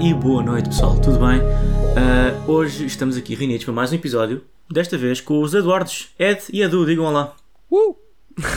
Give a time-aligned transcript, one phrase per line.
[0.00, 0.98] e boa noite, pessoal.
[1.00, 1.40] Tudo bem?
[1.40, 4.42] Uh, hoje estamos aqui reunidos para mais um episódio.
[4.70, 6.86] Desta vez com os Eduardos, Ed e Edu.
[6.86, 7.34] Digam olá.
[7.70, 7.96] Uh!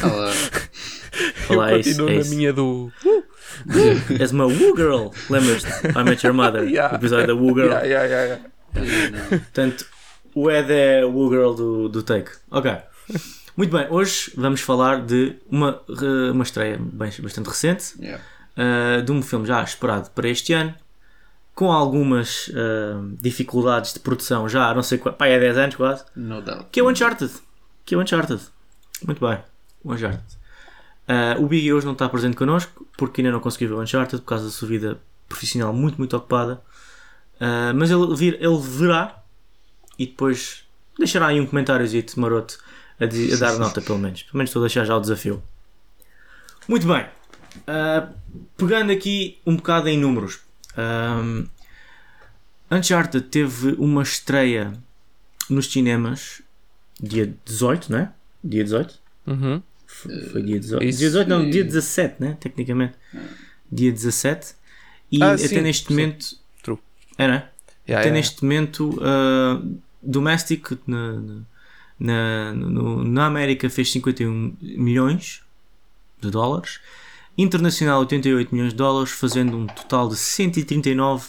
[0.04, 0.32] Olá.
[1.50, 2.92] Olá, Eu é isso, continuo é na minha do.
[3.06, 3.24] Uh!
[4.20, 5.08] És uma Woo Girl.
[5.30, 5.70] Lembras-te?
[5.88, 6.64] I Met Your Mother.
[6.68, 6.94] Yeah.
[6.94, 7.68] O episódio da Woo Girl.
[7.70, 8.42] Yeah, yeah, yeah,
[8.76, 9.30] yeah.
[9.30, 9.86] Portanto,
[10.34, 12.32] o Ed é a Woo Girl do, do Take.
[12.50, 12.72] Ok.
[13.56, 17.94] Muito bem, hoje vamos falar de uma, re- uma estreia bem- bastante recente.
[18.00, 18.24] Yeah.
[18.58, 20.74] uh, de um filme já esperado para este ano,
[21.56, 26.04] com algumas uh, dificuldades de produção já há não sei pá, é 10 anos quase,
[26.16, 26.66] No doubt.
[26.72, 27.32] que é o Uncharted.
[27.86, 28.42] Que é o Uncharted.
[29.06, 29.38] Muito bem,
[29.84, 30.24] o Uncharted.
[31.08, 34.22] Uh, o Biggie hoje não está presente connosco porque ainda não conseguiu ver o Uncharted
[34.22, 36.62] por causa da sua vida profissional muito, muito ocupada.
[37.36, 39.22] Uh, mas ele, vir, ele verá
[40.00, 40.64] e depois
[40.98, 42.58] deixará aí um comentáriozito maroto
[43.00, 44.24] a, dizer- a dar nota, pelo menos.
[44.24, 45.44] Pelo menos estou a deixar já o desafio.
[46.68, 47.06] Muito bem.
[47.68, 48.14] Uh,
[48.58, 50.40] pegando aqui um bocado em números.
[50.78, 51.46] Um,
[52.72, 54.74] Uncharted teve uma estreia
[55.50, 56.42] nos cinemas
[57.00, 58.12] dia 18, não é?
[58.44, 59.00] Dia 18?
[59.28, 59.62] Uhum.
[59.86, 60.84] Foi, foi dia 18.
[60.84, 61.00] Isso.
[61.00, 62.38] Dia 18 não, dia 17, né?
[62.40, 62.96] Tecnicamente.
[63.72, 64.56] Dia 17.
[65.12, 65.94] E Ah, até sim, neste sim.
[65.94, 66.26] momento.
[66.64, 66.80] True.
[67.18, 67.38] É, não é?
[67.38, 67.50] Yeah,
[67.86, 68.12] Até yeah.
[68.14, 71.22] neste momento, uh, Domestic na,
[72.00, 75.44] na, no- na América fez 51 milhões
[76.22, 76.80] de dólares,
[77.38, 81.28] Internacional 88 milhões de dólares, fazendo um total de 139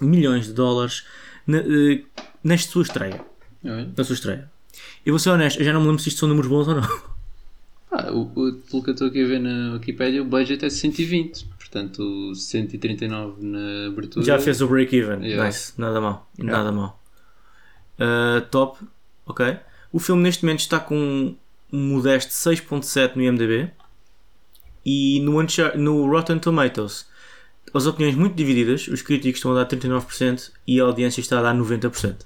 [0.00, 1.04] milhões de dólares
[1.46, 2.02] na, eh,
[2.42, 3.24] na sua estreia.
[3.64, 3.88] Olha.
[3.96, 4.50] Na sua estreia.
[5.04, 6.74] Eu vou ser honesto, eu já não me lembro se isto são números bons ou
[6.74, 7.16] não.
[7.90, 10.68] Ah, o, o, pelo que eu estou aqui a ver na Wikipedia, o budget é
[10.68, 11.46] 120.
[11.56, 14.24] Portanto, 139 na abertura.
[14.24, 15.24] Já fez o break-even.
[15.24, 15.44] Yeah.
[15.44, 15.72] Nice.
[15.76, 16.30] Nada mal.
[16.38, 17.02] Nada mal.
[17.98, 18.78] Uh, top.
[19.26, 19.58] Ok.
[19.92, 21.34] O filme neste momento está com
[21.72, 23.70] um modesto 6.7 no IMDB.
[24.88, 27.06] E no, Unchar- no Rotten Tomatoes
[27.74, 28.86] as opiniões muito divididas.
[28.86, 32.18] Os críticos estão a dar 39% e a audiência está a dar 90%.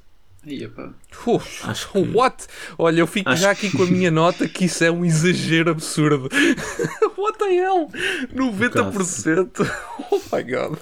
[0.47, 0.91] Aí, epá.
[1.26, 2.47] Uf, Acho que- What?
[2.78, 5.71] Olha, eu fico Acho já aqui com a minha nota que isso é um exagero
[5.71, 6.28] absurdo.
[7.19, 7.88] What the hell?
[8.34, 9.66] 90%?
[10.12, 10.78] Oh my god.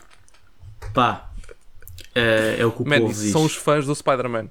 [0.95, 1.31] Pá.
[2.15, 3.31] É, é o que o Man, povo diz.
[3.33, 4.49] são os fãs do Spider-Man.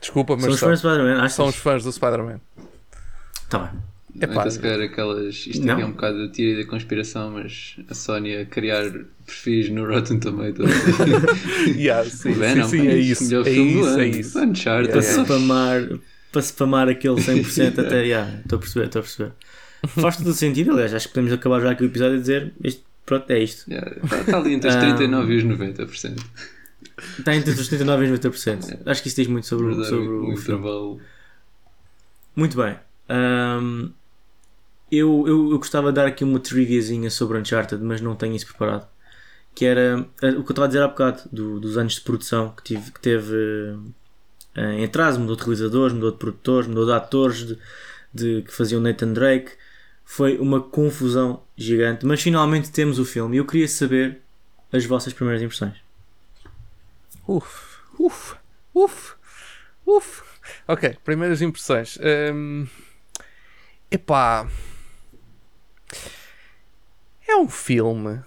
[0.00, 1.28] Desculpa, mas São os são, fãs de Spider-Man.
[1.28, 2.40] São que os fãs do Spider-Man.
[3.48, 3.70] Tá bem.
[4.20, 5.46] Epá, Então, se calhar aquelas.
[5.46, 8.90] Isto aqui é um bocado de teoria da conspiração, mas a Sony a criar
[9.26, 10.70] perfis no Rotten Tomatoes.
[11.76, 13.24] yeah, sim, Venom, sim, sim, é pá, isso.
[13.24, 14.38] melhor É filme do isso, é isso.
[14.40, 14.92] Uncharted.
[14.92, 15.24] para Yeah, yeah.
[15.24, 15.98] spamar
[16.32, 19.32] para spamar aquele 100% até yeah, estou a perceber, estou a perceber
[19.88, 22.52] faz todo o sentido, aliás, acho que podemos acabar já aqui o episódio e dizer
[22.64, 24.80] isto, pronto, é isto Yeah, Está está ali entre os Ah.
[24.80, 26.16] 39 e os 90%.
[27.18, 30.08] está entre os 39 e os 90% acho que isso diz muito sobre, Verdade, sobre
[30.08, 31.00] um o filme intervalo.
[32.34, 32.76] muito bem
[33.08, 33.90] Ahm,
[34.90, 38.46] eu, eu, eu gostava de dar aqui uma triviazinha sobre Uncharted mas não tenho isso
[38.46, 38.86] preparado
[39.54, 42.02] que era eh, o que eu estava a dizer há bocado do- dos anos de
[42.02, 43.34] produção que, tive, que teve
[44.54, 47.58] eh, em atraso, mudou de realizadores, mudou de produtores, mudou de atores de,
[48.14, 49.52] de- que faziam Nathan Drake.
[50.04, 54.20] Foi uma confusão gigante, mas finalmente temos o filme e eu queria saber
[54.72, 55.74] as vossas primeiras impressões.
[57.26, 58.36] Uf, uf,
[58.74, 59.14] uf,
[59.86, 60.22] uf.
[60.68, 61.98] Ok, primeiras impressões.
[62.32, 62.66] Hum,
[63.90, 64.46] epá.
[67.36, 68.20] É um filme.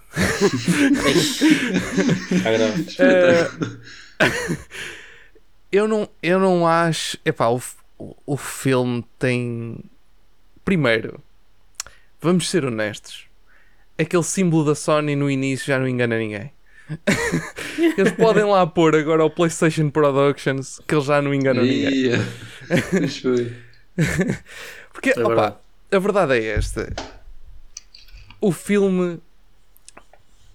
[2.98, 3.50] Eh,
[5.72, 7.18] eu, não, eu não acho.
[7.24, 7.60] Epá, o,
[7.98, 9.78] o, o filme tem.
[10.64, 11.20] Primeiro,
[12.20, 13.24] vamos ser honestos.
[13.98, 16.52] Aquele símbolo da Sony no início já não engana ninguém.
[17.98, 22.12] Eles podem lá pôr agora o PlayStation Productions que eles já não enganam ninguém.
[23.00, 23.56] Mas foi.
[24.92, 25.60] Porque, É opa,
[25.90, 26.92] a verdade é esta:
[28.40, 29.20] o filme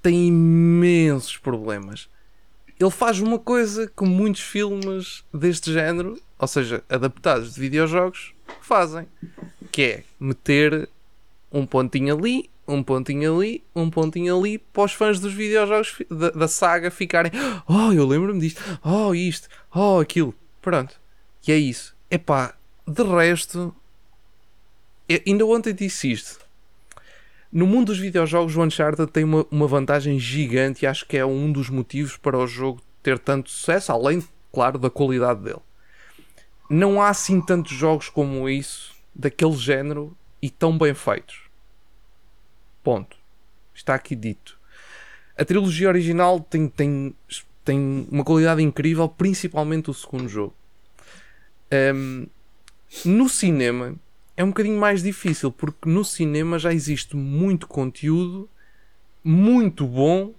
[0.01, 2.09] tem imensos problemas.
[2.79, 9.07] Ele faz uma coisa que muitos filmes deste género, ou seja, adaptados de videojogos, fazem,
[9.71, 10.89] que é meter
[11.51, 16.31] um pontinho ali, um pontinho ali, um pontinho ali, para os fãs dos videojogos da,
[16.31, 17.31] da saga ficarem,
[17.67, 20.99] oh, eu lembro-me disto, oh, isto, oh, aquilo, pronto.
[21.47, 21.95] E é isso.
[22.09, 22.55] Epá,
[22.87, 23.73] de resto,
[25.07, 26.44] eu ainda ontem disse isto.
[27.55, 31.25] No mundo dos videojogos, o Uncharted tem uma, uma vantagem gigante e acho que é
[31.25, 34.21] um dos motivos para o jogo ter tanto sucesso, além,
[34.51, 35.61] claro, da qualidade dele.
[36.69, 41.43] Não há assim tantos jogos como isso, daquele género e tão bem feitos.
[42.83, 43.15] Ponto.
[43.73, 44.59] Está aqui dito.
[45.37, 47.15] A trilogia original tem, tem,
[47.63, 50.53] tem uma qualidade incrível, principalmente o segundo jogo.
[51.71, 52.25] Ahm,
[53.05, 53.95] no cinema
[54.37, 58.49] é um bocadinho mais difícil, porque no cinema já existe muito conteúdo
[59.25, 60.35] muito bom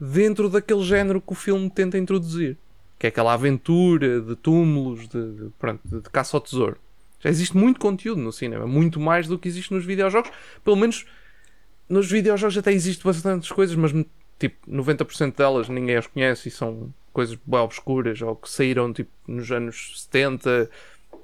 [0.00, 2.56] dentro daquele género que o filme tenta introduzir.
[2.98, 6.78] Que é aquela aventura de túmulos, de, de, pronto, de, caça ao tesouro.
[7.20, 10.30] Já existe muito conteúdo no cinema, muito mais do que existe nos videojogos.
[10.64, 11.04] Pelo menos
[11.88, 13.92] nos videojogos até existe bastantes coisas, mas
[14.38, 19.10] tipo 90% delas ninguém as conhece e são coisas bem obscuras ou que saíram tipo
[19.28, 20.70] nos anos 70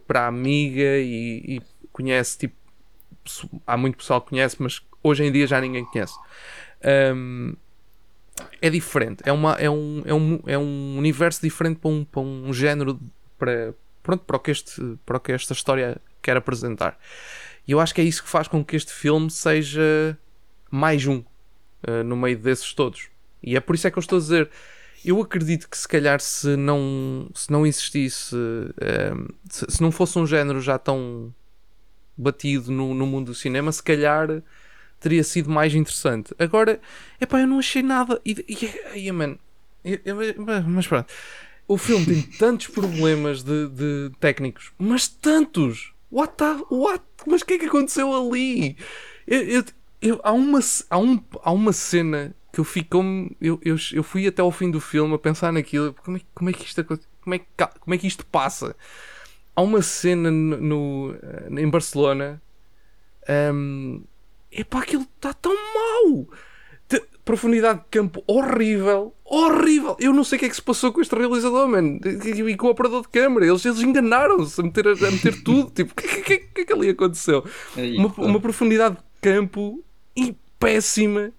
[0.06, 1.62] para a Amiga e, e
[1.98, 2.56] conhece tipo
[3.66, 6.14] há muito pessoal que conhece, mas hoje em dia já ninguém conhece.
[7.14, 7.54] Um,
[8.62, 12.20] é diferente, é, uma, é, um, é, um, é um universo diferente para um, para
[12.20, 12.98] um género
[13.36, 16.98] para, pronto, para, o que este, para o que esta história quer apresentar.
[17.66, 20.16] E eu acho que é isso que faz com que este filme seja
[20.70, 23.08] mais um uh, no meio desses todos.
[23.42, 24.50] E é por isso é que eu estou a dizer.
[25.04, 30.18] Eu acredito que se calhar se não, se não existisse, uh, se, se, não fosse
[30.18, 31.32] um género já tão
[32.19, 34.43] batido no, no mundo do cinema, se calhar
[35.00, 36.35] teria sido mais interessante.
[36.38, 36.81] Agora,
[37.20, 38.20] epá, eu não achei nada.
[38.25, 39.37] E, e, e man,
[39.85, 40.35] eu, eu,
[40.67, 41.06] mas pronto.
[41.67, 45.93] O filme tem tantos problemas de, de técnicos, mas tantos!
[46.11, 47.05] What the, what?
[47.26, 48.76] Mas o que é que aconteceu ali?
[49.26, 49.65] Eu,
[50.00, 52.99] eu, há, uma, há, um, há uma cena que eu fico.
[53.38, 55.93] Eu, eu, eu fui até ao fim do filme a pensar naquilo.
[56.03, 56.82] Como é, como é que isto
[57.23, 57.41] como é,
[57.81, 58.75] como é que isto passa?
[59.58, 62.40] Há uma cena no, no em Barcelona.
[63.52, 64.05] Um,
[64.52, 66.28] epá, aquilo está tão mau.
[66.88, 69.12] De, profundidade de campo horrível.
[69.25, 69.96] Horrível.
[69.99, 71.99] Eu não sei o que é que se passou com este realizador, man.
[72.05, 73.49] E com o operador de câmera.
[73.49, 75.72] Eles, eles enganaram-se a meter, a meter tudo.
[75.72, 77.44] Tipo, o que, que, que, que é que ali aconteceu?
[77.96, 79.84] Uma, uma profundidade de campo
[80.14, 81.32] e péssima.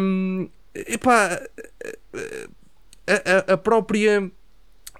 [0.00, 1.38] Um, epá,
[3.06, 4.32] a, a, a própria.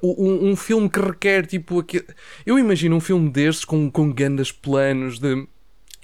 [0.03, 2.05] Um, um, filme que requer tipo aqui,
[2.45, 5.47] eu imagino um filme destes com, com grandes planos de,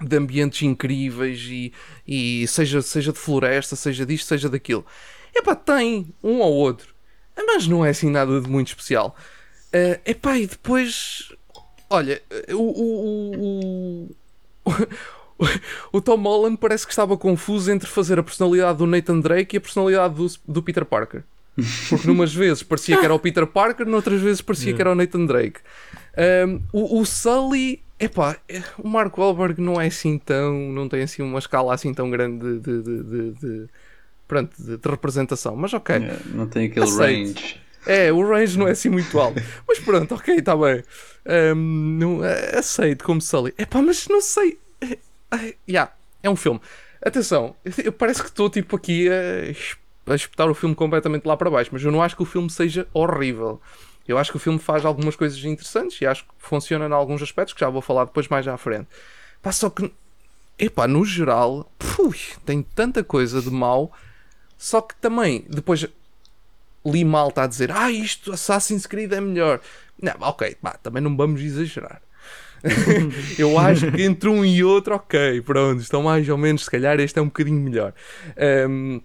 [0.01, 1.73] de ambientes incríveis e,
[2.07, 4.85] e seja, seja de floresta, seja disto, seja daquilo.
[5.35, 6.95] Epá, tem um ou outro,
[7.37, 9.17] mas não é assim nada de muito especial.
[9.69, 11.33] Uh, epá, e depois,
[11.89, 14.11] olha, o, o,
[14.65, 14.73] o,
[15.93, 19.59] o Tom Holland parece que estava confuso entre fazer a personalidade do Nathan Drake e
[19.59, 21.25] a personalidade do, do Peter Parker.
[21.89, 24.77] Porque numas vezes parecia que era o Peter Parker, noutras vezes parecia yeah.
[24.77, 25.61] que era o Nathan Drake.
[26.47, 28.37] Um, o, o Sully, epá,
[28.79, 30.55] o Mark Wahlberg não é assim tão.
[30.73, 33.69] não tem assim uma escala assim tão grande de, de, de, de
[34.27, 35.97] pronto, de, representação, mas ok.
[35.97, 37.39] Yeah, não tem aquele Aceito.
[37.39, 37.61] range.
[37.85, 39.43] É, o range não é assim muito alto.
[39.69, 40.83] Mas pronto, ok, está bem.
[41.55, 42.21] Um, não,
[42.57, 43.53] aceito como Sully.
[43.59, 44.59] Epá, mas não sei.
[45.31, 46.61] Ai, yeah, é um filme.
[47.05, 49.51] Atenção, eu parece que estou tipo aqui a,
[50.07, 52.51] a espetar o filme completamente lá para baixo, mas eu não acho que o filme
[52.51, 53.61] seja horrível.
[54.07, 57.23] Eu acho que o filme faz algumas coisas interessantes e acho que funciona em alguns
[57.23, 58.89] aspectos que já vou falar depois mais à frente.
[59.41, 59.93] Pá, só que,
[60.59, 61.71] epá, no geral,
[62.45, 63.93] tem tanta coisa de mal,
[64.59, 65.87] só que também, depois
[66.85, 69.61] li está a dizer, ah, isto Assassin's Creed é melhor.
[70.01, 72.03] Não, ok, pá, também não vamos exagerar.
[73.39, 76.99] eu acho que entre um e outro, ok, pronto, estão mais ou menos, se calhar
[77.01, 77.93] este é um bocadinho melhor.
[78.69, 79.01] Um,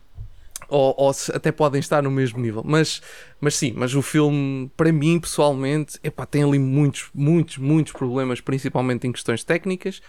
[0.69, 3.01] ou, ou até podem estar no mesmo nível, mas,
[3.39, 8.41] mas sim, mas o filme, para mim pessoalmente, epá, tem ali muitos, muitos, muitos problemas,
[8.41, 10.01] principalmente em questões técnicas,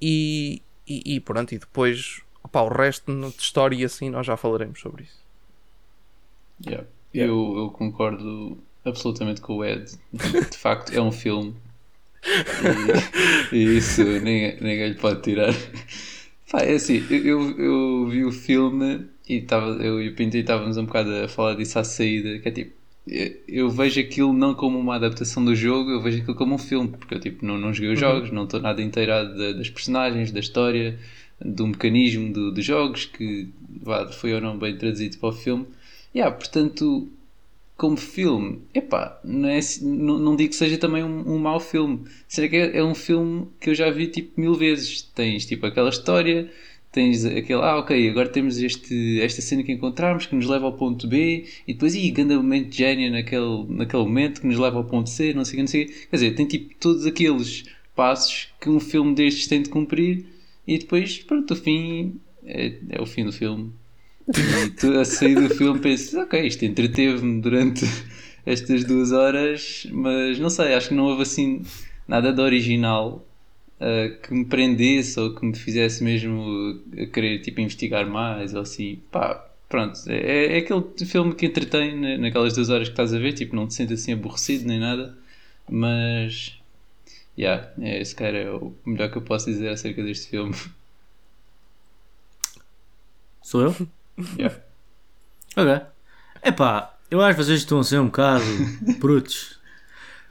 [0.00, 4.36] e, e, e pronto, e depois opá, o resto de história e assim nós já
[4.36, 5.24] falaremos sobre isso.
[6.64, 6.86] Yeah.
[7.12, 9.98] Eu, eu concordo absolutamente com o Ed.
[10.12, 11.54] De facto, é um filme
[13.52, 15.52] e, e isso ninguém, ninguém lhe pode tirar.
[16.50, 20.76] Pá, é assim, eu, eu vi o filme e tava, eu e o Pinto estávamos
[20.76, 22.72] um bocado a falar disso à saída, que é tipo,
[23.46, 26.88] eu vejo aquilo não como uma adaptação do jogo, eu vejo aquilo como um filme,
[26.88, 28.08] porque eu tipo, não, não joguei os uhum.
[28.08, 30.98] jogos, não estou nada inteirado das personagens, da história,
[31.40, 33.48] do mecanismo do, dos jogos, que
[33.82, 35.66] vá, foi ou não bem traduzido para o filme.
[36.14, 37.08] Yeah, portanto,
[37.76, 42.04] como filme, epá, não, é, não, não digo que seja também um, um mau filme.
[42.28, 45.02] Será que é, é, um filme que eu já vi tipo mil vezes?
[45.02, 46.50] Tens tipo aquela história,
[46.94, 50.74] tens aquele, ah ok, agora temos este, esta cena que encontramos que nos leva ao
[50.74, 54.78] ponto B e depois, ih, grande momento de gênio naquele, naquele momento que nos leva
[54.78, 55.86] ao ponto C, não sei o que, não sei.
[55.86, 57.64] Quer dizer, tem tipo todos aqueles
[57.96, 60.24] passos que um filme destes tem de cumprir
[60.66, 62.14] e depois, pronto, o fim
[62.46, 63.72] é, é o fim do filme
[64.28, 67.84] e tu, a sair do filme pensas, ok, isto entreteve-me durante
[68.46, 71.62] estas duas horas, mas não sei, acho que não houve assim
[72.06, 73.26] nada de original
[73.80, 76.80] uh, que me prendesse ou que me fizesse mesmo
[77.12, 79.00] querer tipo, investigar mais ou assim.
[79.10, 83.32] Pá, pronto, é, é aquele filme que entretém naquelas duas horas que estás a ver,
[83.32, 85.16] tipo, não te sentes assim aborrecido nem nada,
[85.68, 86.58] mas.
[87.36, 90.54] Yeah, é, esse cara é o melhor que eu posso dizer acerca deste filme.
[93.42, 93.76] Sou eu?
[94.38, 94.56] Yeah.
[95.56, 95.86] Ok.
[96.44, 98.44] Epá, eu acho que vocês estão a ser um bocado
[99.00, 99.53] brutos.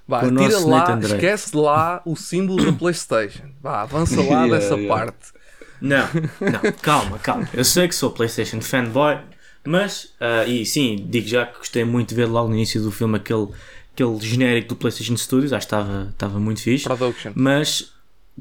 [0.07, 3.49] Vá, tira lá, esquece de lá o símbolo da PlayStation.
[3.61, 4.87] Vá, avança lá Yeah, dessa yeah.
[4.87, 5.33] parte.
[5.81, 6.07] Não,
[6.41, 7.47] não, calma, calma.
[7.53, 9.19] Eu sei que sou PlayStation fanboy,
[9.65, 12.91] mas, ah, e sim, digo já que gostei muito de ver logo no início do
[12.91, 13.47] filme aquele,
[13.93, 16.83] aquele genérico do PlayStation Studios, acho que estava, estava muito fixe.
[16.83, 17.31] Production.
[17.35, 17.93] Mas,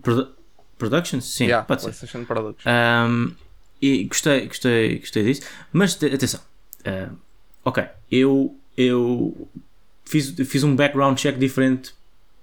[0.03, 0.35] produ
[0.79, 1.25] Productions?
[1.25, 1.89] Sim, Yeah, pode ser.
[1.89, 2.69] PlayStation Production.
[2.71, 3.35] Um,
[3.81, 5.43] e gostei, gostei, gostei disso.
[5.73, 6.41] Mas te- atenção,
[6.87, 7.17] um,
[7.65, 9.49] ok, eu, eu
[10.13, 11.93] fiz, fiz um background check diferente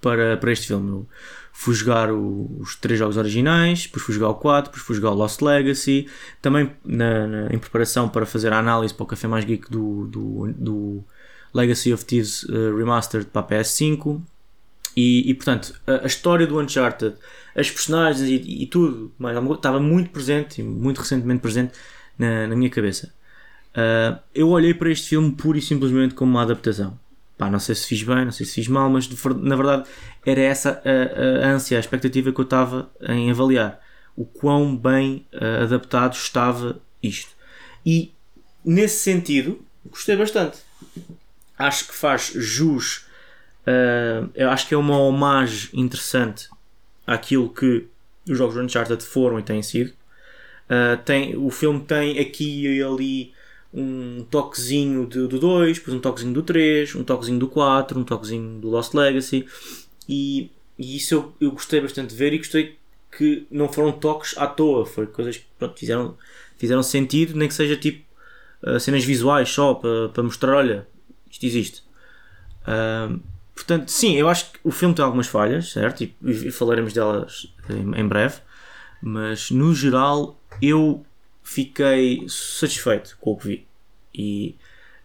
[0.01, 0.89] para, para este filme.
[0.89, 1.07] Eu
[1.53, 5.11] fui jogar o- os três jogos originais, depois fui jogar o 4, depois fui jogar
[5.11, 6.07] o Lost Legacy.
[6.41, 10.07] Também na, na- em preparação para fazer a análise para o Café Mais Geek do,
[10.07, 11.03] do, do
[11.53, 14.21] Legacy of Thieves uh, Remastered para a PS5.
[14.97, 17.15] E, e, portanto, a, a história do Uncharted,
[17.55, 21.73] as personagens e, e tudo, coisa, estava muito presente muito recentemente presente
[22.17, 23.13] na, na minha cabeça.
[23.75, 26.97] Ah, eu olhei para este filme pura e simplesmente como uma adaptação.
[27.39, 29.10] Pá, não sei se fiz bem, não sei se fiz mal, mas
[29.41, 29.89] na verdade
[30.24, 33.79] era essa a, a ânsia, a expectativa que eu estava em avaliar.
[34.15, 37.31] O quão bem ah, adaptado estava isto.
[37.86, 38.13] E
[38.63, 40.60] nesse sentido, gostei bastante.
[41.58, 43.10] Acho que faz jus
[43.69, 46.50] Uh, eu acho que é uma homagem interessante
[47.05, 47.86] àquilo que
[48.27, 49.91] os jogos de Uncharted foram e têm sido.
[50.65, 53.34] Uh, tem, o filme tem aqui e ali
[53.73, 58.59] um toquezinho do 2, depois um toquezinho do 3, um toquezinho do 4, um toquezinho
[58.59, 59.45] do Lost Legacy.
[60.07, 62.77] E, e isso eu, eu gostei bastante de ver e gostei
[63.15, 66.17] que não foram toques à toa, foi coisas que pronto, fizeram,
[66.57, 68.03] fizeram sentido, nem que seja tipo
[68.63, 70.88] uh, cenas visuais só para, para mostrar: olha,
[71.29, 71.83] isto existe.
[72.63, 73.19] Uh,
[73.59, 76.01] Portanto, sim, eu acho que o filme tem algumas falhas, certo?
[76.01, 78.38] E, e falaremos delas em, em breve.
[79.01, 81.05] Mas no geral, eu
[81.50, 83.68] fiquei satisfeito com o que vi.
[84.13, 84.56] E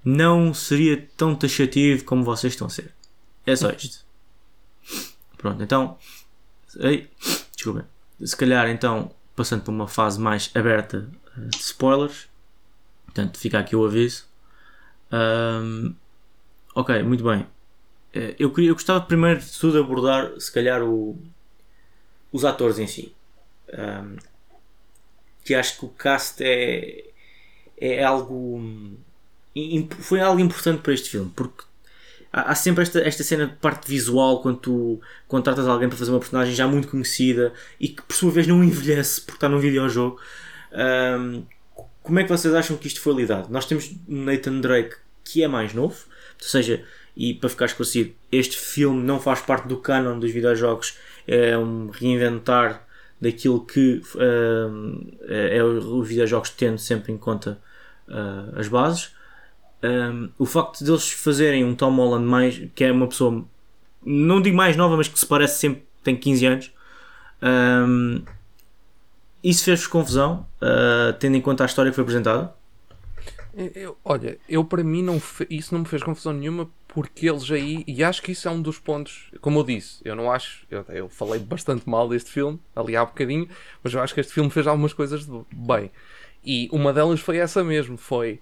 [0.04, 2.92] não seria tão taxativo como vocês estão a ser.
[3.46, 4.04] É só isto.
[5.38, 5.98] Pronto, então.
[6.78, 7.10] Ei,
[7.54, 7.84] desculpem.
[8.22, 12.28] Se calhar, então, passando para uma fase mais aberta eh, de spoilers.
[13.06, 14.26] Portanto, fica aqui o aviso.
[15.10, 15.94] Ahm,
[16.74, 17.46] ok, muito bem.
[18.12, 21.18] Eh, Eu, queria, eu gostava primeiro de tudo abordar, se calhar, o,
[22.30, 23.14] os atores em si.
[23.72, 24.16] Ahm,
[25.44, 27.04] que acho que o cast é,
[27.76, 28.60] é algo.
[30.00, 31.62] Foi algo importante para este filme, porque
[32.32, 36.18] há, sempre esta, esta cena de parte visual quando tu contratas alguém para fazer uma
[36.18, 40.18] personagem já muito conhecida e que por sua vez não envelhece porque está num videojogo.
[40.72, 41.42] Ahm,
[42.02, 43.48] como é que vocês acham que isto foi lidado?
[43.50, 45.96] Nós temos Nathan Drake que é mais novo,
[46.40, 46.84] ou seja,
[47.16, 51.88] e para ficar esclarecido, este filme não faz parte do canon dos videojogos, é um
[51.88, 52.83] reinventar
[53.24, 57.58] daquilo que hum, é, os videojogos tendo sempre em conta
[58.08, 59.14] ah, as bases.
[59.82, 63.44] Um, o facto deles fazerem um Tom Holland mais, que é uma pessoa,
[64.04, 66.72] não digo mais nova, mas que se parece sempre tem 15 anos,
[67.42, 68.22] um,
[69.42, 72.54] isso fez-vos confusão, ah, tendo em conta a história que foi apresentada?
[73.74, 77.82] Eu- olha, eu para mim não isso não me fez confusão nenhuma porque eles aí,
[77.88, 80.84] e acho que isso é um dos pontos, como eu disse, eu não acho, eu,
[80.90, 83.48] eu falei bastante mal deste filme, ali há bocadinho,
[83.82, 85.90] mas eu acho que este filme fez algumas coisas bem.
[86.44, 88.40] E uma delas foi essa mesmo, foi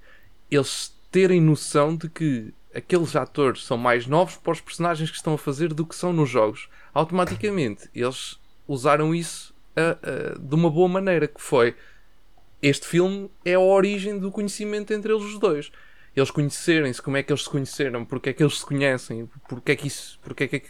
[0.50, 5.32] eles terem noção de que aqueles atores são mais novos para os personagens que estão
[5.32, 6.68] a fazer do que são nos jogos.
[6.92, 11.74] Automaticamente, eles usaram isso ah, ah, de uma boa maneira, que foi
[12.60, 15.72] este filme é a origem do conhecimento entre eles os dois.
[16.14, 19.72] Eles conhecerem-se, como é que eles se conheceram, porque é que eles se conhecem, porque
[19.72, 20.62] é que isso, porque é que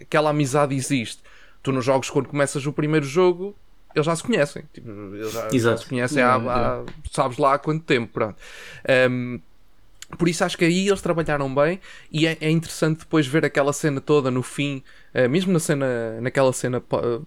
[0.00, 1.22] aquela amizade existe.
[1.62, 3.54] Tu nos jogos, quando começas o primeiro jogo,
[3.94, 4.64] eles já se conhecem.
[4.72, 8.12] Tipo, eles já, já se conhecem há, há- sabes lá há quanto tempo.
[8.12, 8.36] Pronto.
[9.10, 9.40] Um,
[10.18, 11.80] por isso acho que aí eles trabalharam bem
[12.12, 16.20] e é, é interessante depois ver aquela cena toda no fim, eh, mesmo na cena,
[16.20, 17.20] naquela cena pó-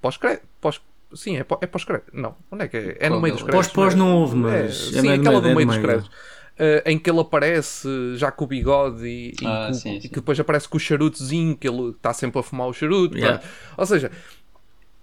[0.00, 0.42] pós-crédito.
[0.60, 0.80] Pós,
[1.14, 2.10] sim, é, é pós-crédito.
[2.12, 2.96] Não, onde é que é?
[3.00, 3.68] É no meio dos créditos.
[3.68, 4.08] Pós-pós não é?
[4.10, 5.76] não houve, mas É, é sim, meio do aquela meio, do é meio do dos
[5.76, 5.86] meio.
[5.86, 6.10] créditos.
[6.58, 10.00] Eh, em que ele aparece já com o bigode e, e Ah, com- sim, e
[10.08, 13.16] que depois aparece com o charutozinho, que ele está sempre a fumar o charuto.
[13.16, 13.38] Yeah.
[13.38, 13.54] pronto.
[13.76, 14.10] Ou seja,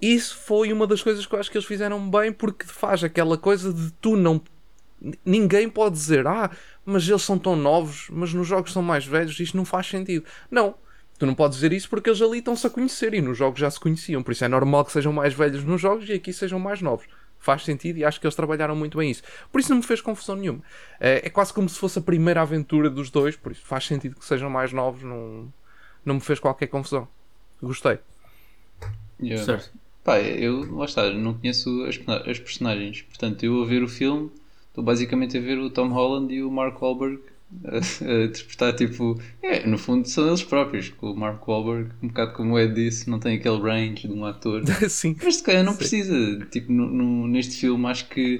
[0.01, 3.37] isso foi uma das coisas que eu acho que eles fizeram bem porque faz aquela
[3.37, 4.41] coisa de tu não.
[5.25, 6.49] Ninguém pode dizer, ah,
[6.85, 10.25] mas eles são tão novos, mas nos jogos são mais velhos, isto não faz sentido.
[10.49, 10.73] Não,
[11.19, 13.69] tu não podes dizer isso porque eles ali estão-se a conhecer e nos jogos já
[13.69, 16.59] se conheciam, por isso é normal que sejam mais velhos nos jogos e aqui sejam
[16.59, 17.05] mais novos.
[17.45, 19.21] Faz sentido e acho que eles trabalharam muito bem isso.
[19.51, 20.63] Por isso não me fez confusão nenhuma.
[20.99, 24.15] É, é quase como se fosse a primeira aventura dos dois, por isso faz sentido
[24.15, 25.53] que sejam mais novos, não,
[26.03, 27.07] não me fez qualquer confusão.
[27.61, 27.99] Gostei.
[29.21, 29.45] Yeah.
[29.45, 29.71] Certo.
[30.03, 34.31] Pá, eu, lá está, não conheço as, as personagens, portanto, eu a ver o filme
[34.69, 37.21] estou basicamente a ver o Tom Holland e o Mark Wahlberg
[37.63, 39.19] a, a interpretar tipo.
[39.41, 40.89] É, no fundo são eles próprios.
[40.89, 44.13] Com o Mark Wahlberg, um bocado como o Ed disse, não tem aquele range de
[44.13, 44.63] um ator.
[44.89, 45.15] Sim.
[45.23, 46.39] Mas se calhar não precisa.
[46.51, 48.39] Tipo, no, no- neste filme acho que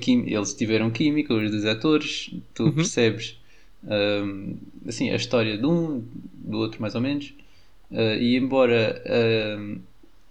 [0.00, 3.38] quim- eles tiveram química, os dois atores, tu percebes
[3.84, 6.02] hum, assim, a história de um,
[6.34, 7.32] do outro mais ou menos.
[7.90, 9.02] Uh, e embora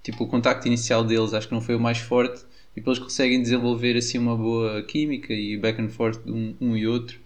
[0.04, 3.42] tipo, o contacto inicial deles acho que não foi o mais forte, tipo, eles conseguem
[3.42, 7.18] desenvolver assim uma boa química e back and forth de um, um e outro.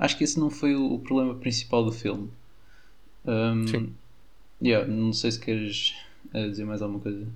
[0.00, 2.30] Acho que esse não foi o, o problema principal do filme.
[3.26, 3.94] Um, Sim.
[4.62, 5.94] yeah, não sei se queres
[6.34, 7.26] uh, dizer mais alguma coisa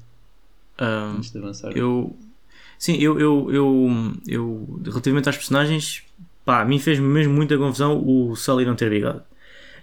[0.81, 1.77] Um, antes de avançar.
[1.77, 2.17] eu.
[2.79, 4.81] Sim, eu, eu, eu, eu.
[4.83, 6.03] Relativamente às personagens,
[6.43, 9.21] pá, a mim fez mesmo muita confusão o Sully não ter bigode.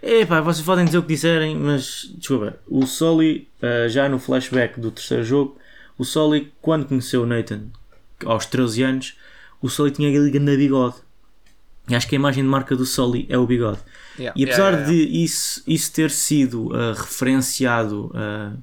[0.01, 4.17] É pá, vocês podem dizer o que disserem, mas desculpa, o Sully, ah, já no
[4.17, 5.57] flashback do terceiro jogo,
[5.97, 7.67] o Sully, quando conheceu o Nathan
[8.25, 9.17] aos 13 anos,
[9.61, 10.95] o Sully tinha aquele grande bigode.
[11.91, 13.79] E acho que a imagem de marca do Sully é o bigode.
[14.17, 14.39] Yeah.
[14.39, 15.11] E apesar Yeah, yeah, yeah.
[15.11, 18.53] de isso, isso ter sido ah, referenciado ah,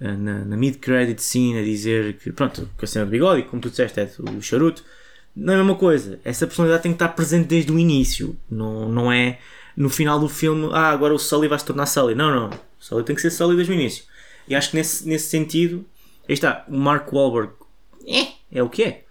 [0.00, 3.42] ah, na, na mid-credit scene a dizer que, pronto, que a cena do bigode, e
[3.44, 4.82] como tu disseste, é o charuto,
[5.36, 6.18] não é a mesma coisa.
[6.24, 8.36] Essa personalidade tem que estar presente desde o início.
[8.50, 9.38] Não, não é
[9.76, 12.14] no final do filme, ah, agora o Sully vai se tornar Sully.
[12.14, 12.48] Não, não.
[12.48, 14.04] O Sully tem que ser Sully desde o início.
[14.48, 15.84] E acho que nesse, nesse sentido,
[16.28, 17.52] aí está, o Mark Wahlberg
[18.06, 19.04] é, é o que é.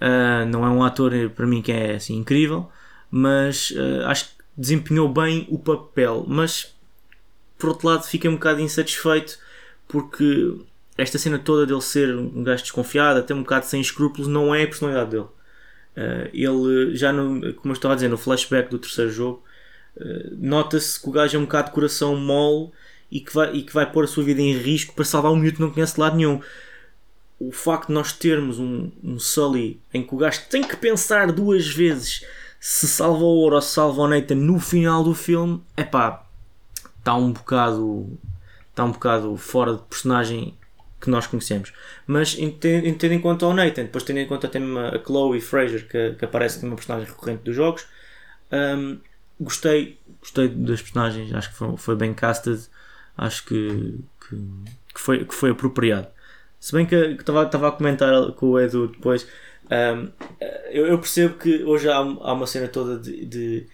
[0.00, 2.68] Ah, não é um ator eh, para mim que é assim incrível,
[3.10, 6.24] mas ah, acho que desempenhou bem o papel.
[6.26, 6.74] Mas
[7.58, 9.38] por outro lado, fiquei um bocado insatisfeito
[9.86, 10.56] porque
[10.96, 14.62] esta cena toda dele ser um gajo desconfiado, até um bocado sem escrúpulos, não é
[14.62, 15.26] a personalidade dele.
[15.96, 19.42] Ah, ele já no, como eu estava a dizer, no flashback do terceiro jogo,
[20.00, 20.04] ah,
[20.38, 22.70] nota-se que o gajo é um bocado de coração mole
[23.10, 25.36] e que, vai, e que vai pôr a sua vida em risco para salvar um
[25.36, 26.40] miúdo que não conhece de lado nenhum
[27.40, 31.30] o facto de nós termos um, um Sully em que o gajo tem que pensar
[31.30, 32.24] duas vezes
[32.60, 36.26] se salva o ouro ou se salva o Nathan no final do filme, é pá,
[36.98, 38.18] está um bocado
[38.70, 40.56] está um bocado fora de personagem
[41.00, 41.72] que nós conhecemos.
[42.06, 46.14] Mas tendo em conta o Nathan, depois tendo em conta também a Chloe Fraser que,
[46.14, 47.86] que aparece como uma personagem recorrente dos jogos,
[48.52, 48.98] hum,
[49.40, 52.60] gostei, gostei das personagens, acho que foi, foi bem casted,
[53.16, 54.36] acho que, que,
[54.94, 56.08] que foi, que foi apropriado.
[56.60, 59.26] Se bem que estava a comentar com o Edu depois,
[59.70, 60.12] um,
[60.70, 63.66] eu, eu percebo que hoje há, há uma cena toda de, de-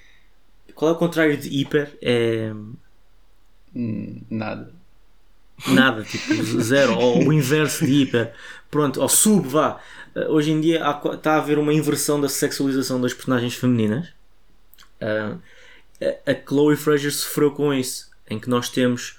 [0.74, 1.96] Qual é o contrário de hiper?
[2.02, 2.52] É
[3.74, 4.72] Hum, nada.
[5.66, 8.32] nada, tipo zero, ou o inverso de hiper.
[8.70, 9.80] Pronto, ou sub, vá.
[10.14, 14.08] Uh, Hoje em dia há está a haver uma inversão da sexualização das personagens femininas.
[15.00, 15.40] Uh,
[16.26, 19.18] a- a Chloe Fraser sofreu com isso, em que nós temos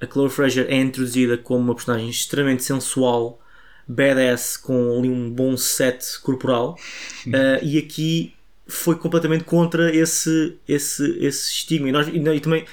[0.00, 3.40] a Chloe Fraser é introduzida como uma personagem extremamente sensual,
[3.86, 6.78] badass, com ali um bom set corporal,
[7.26, 8.34] Uh, e aqui
[8.66, 11.88] foi completamente contra esse, esse, esse estigma.
[11.88, 12.64] E, nós, e, e também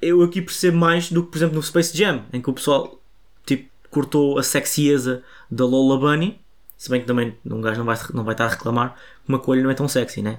[0.00, 3.00] eu aqui percebo mais do que, por exemplo, no Space Jam, em que o pessoal
[3.44, 6.40] tipo, cortou a sexieza da Lola Bunny,
[6.76, 9.38] se bem que também um gajo não vai, não vai estar a reclamar que uma
[9.38, 10.38] coelha não é tão sexy, né?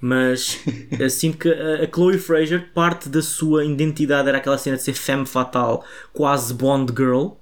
[0.00, 0.62] Mas
[1.10, 4.94] sinto que a, a Chloe Fraser, parte da sua identidade era aquela cena de ser
[4.94, 7.32] femme fatal, quase Bond Girl,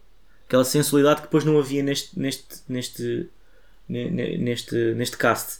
[0.48, 3.28] aquela sensualidade que depois não havia neste, neste, neste,
[3.88, 5.58] ne- ne- neste, neste cast.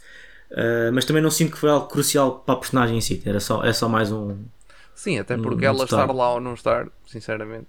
[0.51, 3.39] Uh, mas também não sinto que foi algo crucial para a personagem em si, era
[3.39, 4.37] só, é só mais um.
[4.95, 6.03] Sim, até Um- porque um ela detalhe.
[6.03, 7.69] estar lá ou não estar, sinceramente.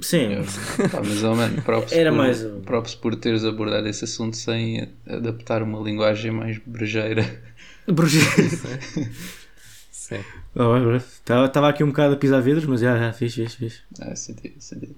[0.00, 3.86] Sim, Eu- pá, mas, oh, mano, props Era por, mais um- props por teres abordado
[3.86, 7.22] esse assunto sem adaptar uma linguagem mais brejeira.
[9.92, 10.24] Sim.
[11.46, 13.82] Estava aqui um bocado a pisar vidros, mas já, já fiz, fiz, fiz.
[14.00, 14.96] Ah, senti, senti.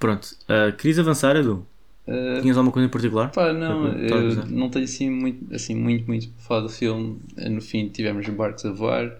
[0.00, 1.64] Pronto, uh, querias avançar, Edu?
[2.08, 3.30] Ah, Tinhas alguma coisa em particular?
[3.30, 7.20] Pá, não, eu não tenho assim muito, assim, muito, muito para falar do filme.
[7.36, 9.14] No fim tivemos barcos a voar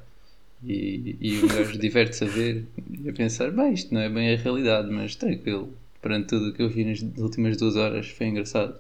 [0.64, 2.66] e, e um gajo diverte-se a ver
[3.04, 6.52] e a pensar, bem, isto não é bem a realidade, mas tranquilo, perante tudo o
[6.52, 8.74] que eu vi nas últimas duas horas foi engraçado.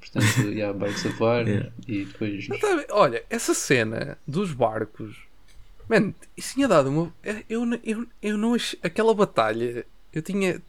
[0.00, 1.72] Portanto, já, barcos a voar Yeah.
[1.88, 2.48] e depois.
[2.48, 5.16] Mas, tá Olha, essa cena dos barcos,
[5.88, 7.14] mano, isso tinha dado uma.
[7.22, 8.78] Eu, eu, eu, eu não achei.
[8.82, 9.86] Aquela batalha,
[10.18, 10.60] eu tinha.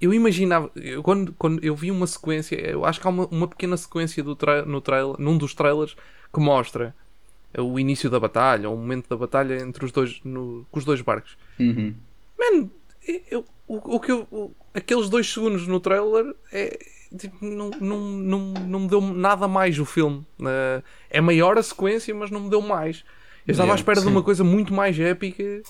[0.00, 0.70] Eu imaginava.
[0.74, 4.22] Eu, quando, quando eu vi uma sequência, eu acho que há uma, uma pequena sequência
[4.22, 5.96] do tra no trailer, num dos trailers
[6.32, 6.94] que mostra
[7.56, 11.00] o início da batalha, o momento da batalha entre os dois, no, com os dois
[11.02, 11.36] barcos.
[11.60, 11.94] Uhum.
[12.38, 12.68] Man,
[13.30, 16.78] eu, o, o que eu, o- aqueles dois segundos no trailer é,
[17.16, 20.26] tipo, não, não, não, não me deu nada mais o filme.
[20.40, 23.04] Eh, é maior a sequência, mas não me deu mais.
[23.46, 24.12] Eu estava à Yeah, espera de sim.
[24.12, 25.62] uma coisa muito mais épica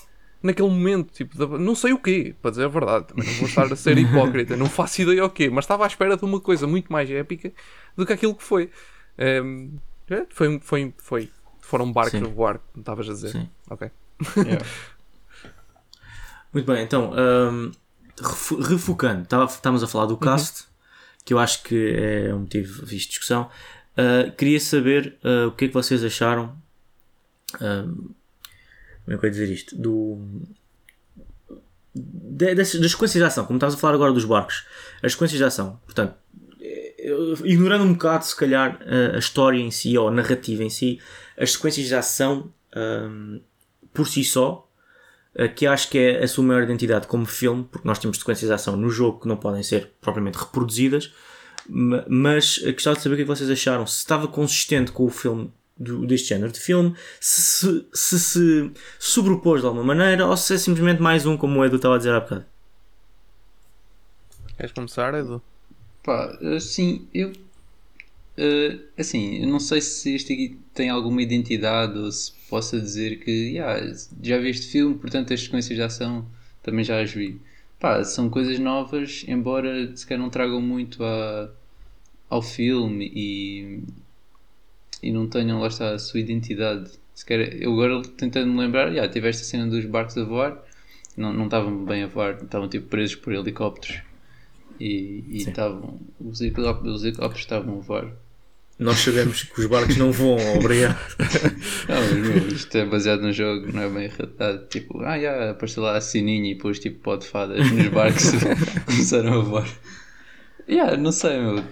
[0.43, 1.11] naquele momento.
[1.13, 3.07] Tipo, não sei o quê, para dizer a verdade.
[3.07, 5.87] Também não vou estar a ser hipócrita, não faço ideia o quê, mas estava à
[5.87, 7.51] espera de uma coisa muito mais épica
[7.97, 8.69] do que aquilo que foi.
[9.17, 9.77] Um,
[10.09, 11.29] é, foi, foi, foi,
[11.61, 12.25] foram barcos Sim.
[12.25, 13.29] a voar, como estavas a dizer.
[13.31, 13.49] Sim.
[13.69, 13.89] Ok.
[14.37, 14.63] Yeah.
[16.53, 17.71] Muito bem, então, hum,
[18.21, 20.65] refu- refocando, estávamos a falar do cast,
[21.25, 23.49] que eu acho que é um motivo de discussão.
[23.97, 26.55] Uh, queria saber uh, o que é que vocês acharam.
[27.61, 28.09] hum,
[29.05, 29.75] como é que eu ia dizer isto?
[29.75, 30.17] Do,
[31.95, 34.65] de- dessas- das sequências de ação, como estávamos a falar agora dos barcos,
[35.01, 36.15] as sequências de ação, portanto,
[36.61, 37.13] eh,
[37.43, 38.79] ignorando um bocado, se calhar,
[39.15, 40.99] a, história em si ou a narrativa em si,
[41.37, 43.41] as sequências de ação hum,
[43.93, 44.67] por si só,
[45.35, 48.47] eh, que acho que é a sua maior identidade como filme, porque nós temos sequências
[48.49, 51.13] de ação no jogo que não podem ser propriamente reproduzidas,
[51.69, 55.05] ma- mas eh, gostava de saber o é que vocês acharam, se estava consistente com
[55.05, 57.41] o filme do- deste género de filme, se
[57.93, 61.65] se, se se sobrepôs de alguma maneira ou se é simplesmente mais um, como o
[61.65, 62.45] Edu estava a dizer há bocado.
[64.57, 65.41] Queres começar, Edu?
[66.03, 67.31] Pá, assim, eu.
[68.37, 73.17] eh, assim, eu não sei se este aqui tem alguma identidade ou se possa dizer
[73.23, 76.25] que yeah, já vi este filme, portanto as sequências de ação
[76.61, 77.41] também já as vi.
[77.79, 81.49] Pá, são coisas novas, embora se calhar não tragam muito a,
[82.29, 83.83] ao filme e,
[85.03, 86.91] e não tenham, lá está, a sua identidade.
[87.13, 90.63] Se calhar, eu agora tentando me lembrar, yeah, tive esta cena dos barcos a voar,
[91.15, 94.01] não, não estavam bem a voar, estavam tipo presos por helicópteros
[94.79, 98.11] e, e estavam os helicópteros, os helicópteros estavam a voar.
[98.79, 100.97] Nós sabemos que os barcos não voam, obrigado.
[101.87, 104.67] Não, mas meu, isto é baseado no jogo, não é bem realidade.
[104.69, 108.31] Tipo, ah, já apareceu lá a sininho e depois tipo pó de fadas nos barcos
[108.85, 109.69] começaram a voar.
[110.67, 111.63] Yeah, não sei, meu.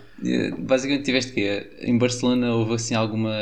[0.59, 3.33] Basicamente tiveste que Em Barcelona houve assim alguma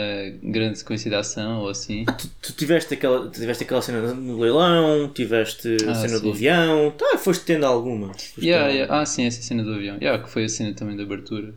[0.41, 2.05] grande sequência de ação ou assim?
[2.05, 6.23] Tu, tu tiveste, aquela, tu tiveste aquela cena no leilão, tiveste a Ah, cena sim.
[6.23, 8.13] do avião, tá, foste tendo alguma.
[8.13, 9.01] Foste Yeah, tendo yeah.
[9.01, 9.97] Ah, sim, essa cena do avião.
[10.01, 11.53] Yeah, que foi a cena também da abertura.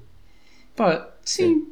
[0.74, 1.68] Pá, sim.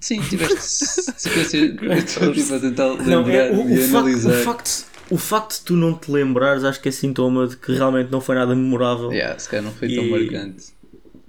[0.00, 1.58] Sim, tiveste sequência.
[1.96, 4.30] Estou tipo, a tentar Não, lembrar é, o, e o, facto, analisar.
[4.30, 7.72] o, facto, o facto de tu não te lembrares acho que é sintoma de que
[7.72, 10.64] realmente não foi nada memorável Yeah, se calhar não foi tão E- marcante.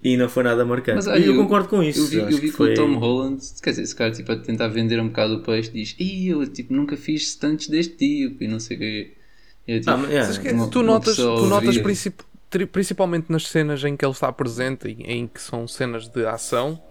[0.03, 0.95] e não foi nada marcante.
[0.95, 1.99] Mas, e olha, eu, eu- concordo com isso.
[2.01, 2.71] Eu vi, eu vi que que foi...
[2.73, 5.69] o Tom Holland, quer dizer, esse cara tipo, a tentar vender um bocado o peixe,
[5.71, 9.13] diz: Ih, eu tipo, nunca fiz stunts deste tipo e não sei o quê.
[9.67, 12.21] Eu, tipo, Ah, mas, yeah, Sabes que uma- tu notas, tu notas princip-
[12.71, 16.81] principalmente nas cenas em que ele está presente, em, em que são cenas de ação,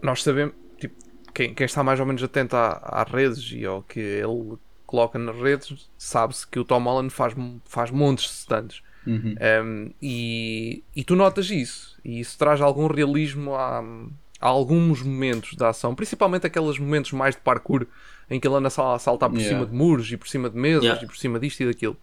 [0.00, 0.94] nós sabemos, tipo,
[1.34, 4.56] quem, quem está mais ou menos atento à- às redes e ao que ele
[4.92, 8.82] coloca nas redes, sabe-se que o Tom Holland faz, faz montes de stunts.
[9.06, 9.34] Uhum.
[9.64, 13.80] Um, e, e tu notas isso, e isso traz algum realismo a,
[14.40, 17.86] a alguns momentos da ação, principalmente aqueles momentos mais de parkour
[18.30, 19.56] em que ele anda a saltar por Yeah.
[19.58, 21.02] cima de muros e por cima de mesas Yeah.
[21.02, 21.96] e por cima disto e daquilo.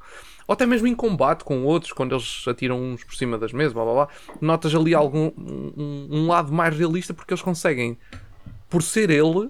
[0.47, 3.71] Ou até mesmo em combate com outros, quando eles atiram uns por cima das mesas,
[3.71, 4.07] blá blá blá,
[4.41, 7.97] notas ali algum um, um lado mais realista porque eles conseguem,
[8.67, 9.49] por ser ele,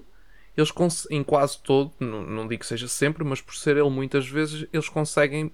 [0.60, 4.28] eles em quase todo, não, não digo que seja sempre, mas por ser ele muitas
[4.28, 5.52] vezes, eles conseguem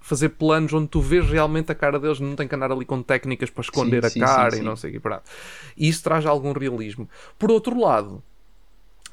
[0.00, 3.02] fazer planos onde tu vês realmente a cara deles, não tem que andar ali com
[3.02, 5.00] técnicas para esconder Sim, a sim, cara sim, e não sei o que.
[5.00, 5.22] pronto.
[5.76, 7.08] E isso traz algum realismo.
[7.38, 8.22] Por outro lado,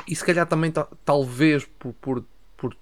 [0.07, 2.25] e se calhar também ta- talvez por, por,
[2.57, 2.75] por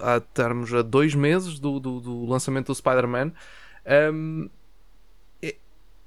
[0.00, 3.32] a estarmos a dois meses do, do, do lançamento do Spider-Man,
[3.84, 4.10] é-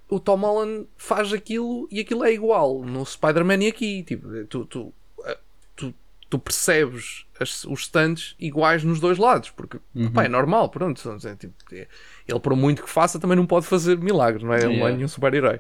[0.10, 4.04] o Tom Holland faz aquilo e aquilo é igual no Spider-Man e aqui.
[4.04, 4.94] Tipo, tu, tu,
[5.26, 5.38] eh,
[5.76, 5.94] tu,
[6.30, 10.10] tu percebes as- os stunts iguais nos dois lados, porque Uhum.
[10.12, 11.00] pá, é normal, pronto.
[11.26, 11.88] é, tipo, é-
[12.28, 14.64] ele, por muito que faça, também não pode fazer milagres, não é?
[14.64, 15.60] Ele não é nenhum super-herói.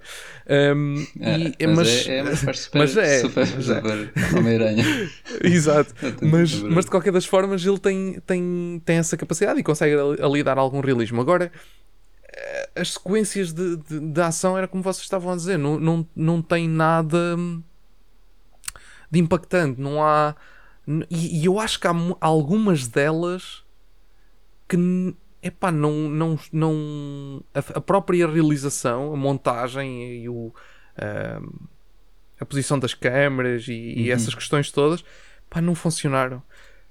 [0.75, 3.75] Hum, e- É, mas, é, é, mas super, mas é, super, mas é.
[3.75, 4.83] super Homem-Aranha.
[5.43, 5.93] Exato.
[6.21, 10.41] Mas, mas de qualquer das formas ele tem, tem, tem essa capacidade e consegue ali,
[10.43, 11.21] dar algum realismo.
[11.21, 11.51] Agora,
[12.75, 16.41] as sequências de, de, de ação era como vocês estavam a dizer, não, não, não
[16.41, 17.61] tem nada hum,
[19.09, 19.79] de impactante.
[19.79, 20.35] Não há.
[21.09, 23.63] E, e eu acho que há algumas delas
[24.67, 24.77] que
[25.41, 30.53] epá, não, não, não a, a própria realização, a montagem e o,
[30.97, 31.49] ahm,
[32.39, 34.15] a posição das câmaras e, e Uhum.
[34.15, 35.03] essas questões todas
[35.49, 36.41] pá, não funcionaram.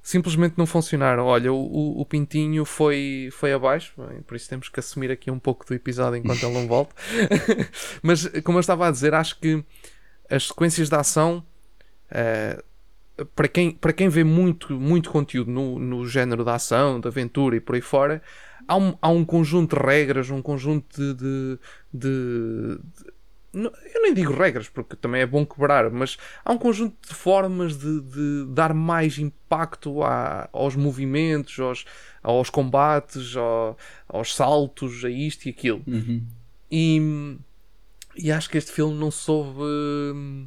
[0.08, 1.24] Simplesmente não funcionaram.
[1.26, 5.38] Olha, o, o- Pintinho foi, foi abaixo, bem, por isso temos que assumir aqui um
[5.40, 6.94] pouco do episódio enquanto ele não volta.
[8.00, 9.64] Mas, como eu estava a dizer, acho que
[10.30, 11.44] as sequências de ação
[12.08, 12.62] eh,
[13.34, 17.56] para quem, para quem vê muito, muito conteúdo no, no género da ação, da aventura
[17.56, 18.22] e por aí fora,
[18.68, 21.14] há um, há um conjunto de regras, um conjunto de.
[21.14, 21.58] de-
[21.92, 22.78] de-
[23.64, 27.76] eu nem digo regras, porque também é bom quebrar, mas há um conjunto de formas
[27.78, 31.84] de, de dar mais impacto a- aos movimentos, aos,
[32.22, 33.76] aos combates, ao-
[34.08, 35.82] aos saltos, a isto e aquilo.
[35.86, 36.22] Uhum.
[36.70, 37.38] E,
[38.16, 40.46] e acho que este filme não soube hum,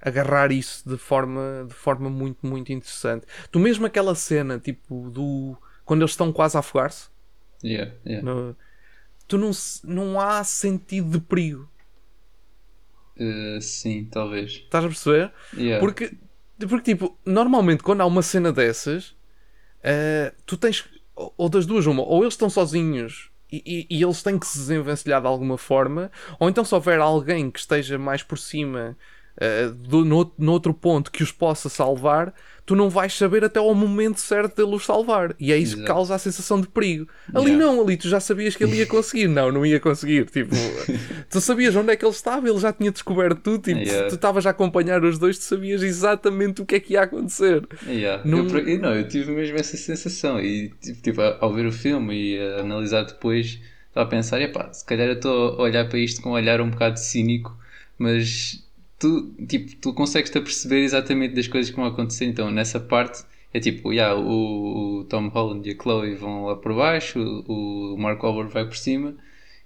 [0.00, 3.26] agarrar isso de forma, de forma muito, muito interessante.
[3.50, 5.56] Tu mesmo aquela cena, tipo, do.
[5.84, 7.08] Quando eles estão quase a afogar-se,
[7.62, 8.24] Yeah, yeah.
[8.24, 8.56] no-
[9.26, 9.50] tu não,
[9.84, 11.68] não há sentido de perigo.
[13.18, 14.52] Uh, sim, talvez.
[14.52, 15.32] Estás a perceber?
[15.56, 15.80] Yeah.
[15.80, 16.12] Porque,
[16.68, 19.14] porque, tipo, normalmente quando há uma cena dessas,
[19.82, 24.02] eh, tu tens, ou ou das duas, uma, ou eles estão sozinhos e, e- e
[24.02, 27.98] eles têm que se desenvencilhar de alguma forma, ou então se houver alguém que esteja
[27.98, 28.96] mais por cima,
[29.40, 32.32] eh, do, no, no outro ponto que os possa salvar,
[32.66, 35.34] tu não vais saber até ao momento certo dele os salvar.
[35.38, 37.06] E é isso que causa a sensação de perigo.
[37.34, 37.64] Ali Yeah.
[37.66, 39.28] não, ali tu já sabias que ele ia conseguir.
[39.28, 40.24] Não, não ia conseguir.
[40.30, 40.54] Tipo,
[41.28, 43.62] tu sabias onde é que ele estava, ele já tinha descoberto tudo.
[43.64, 44.08] Tipo, Yeah.
[44.08, 47.66] tu estavas a acompanhar os dois, tu sabias exatamente o que é que ia acontecer.
[47.86, 48.22] Yeah.
[48.24, 50.70] Não- Eu, eu não, eu tive mesmo essa sensação e
[51.02, 55.14] tipo, ao ver o filme e analisar depois, estava a pensar, epá, se calhar eu
[55.14, 57.54] estou a olhar para isto com um olhar um bocado cínico,
[57.98, 58.63] mas
[58.98, 63.24] tu, tipo, tu consegues-te a perceber exatamente das coisas que vão acontecer, então nessa parte
[63.52, 67.94] é tipo, yeah, o, o Tom Holland e a Chloe vão lá por baixo, o,
[67.94, 69.14] o Mark Wahlberg vai por cima,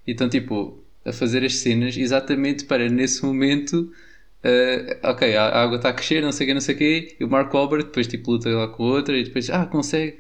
[0.07, 3.91] então tipo, a fazer as cenas exatamente para nesse momento
[4.45, 6.79] Uh, ok, a, a água está a crescer, não sei o que, não sei o
[6.79, 10.19] quê, e o Mark Wahlberg depois tipo luta lá com outra e depois, ah, consegue.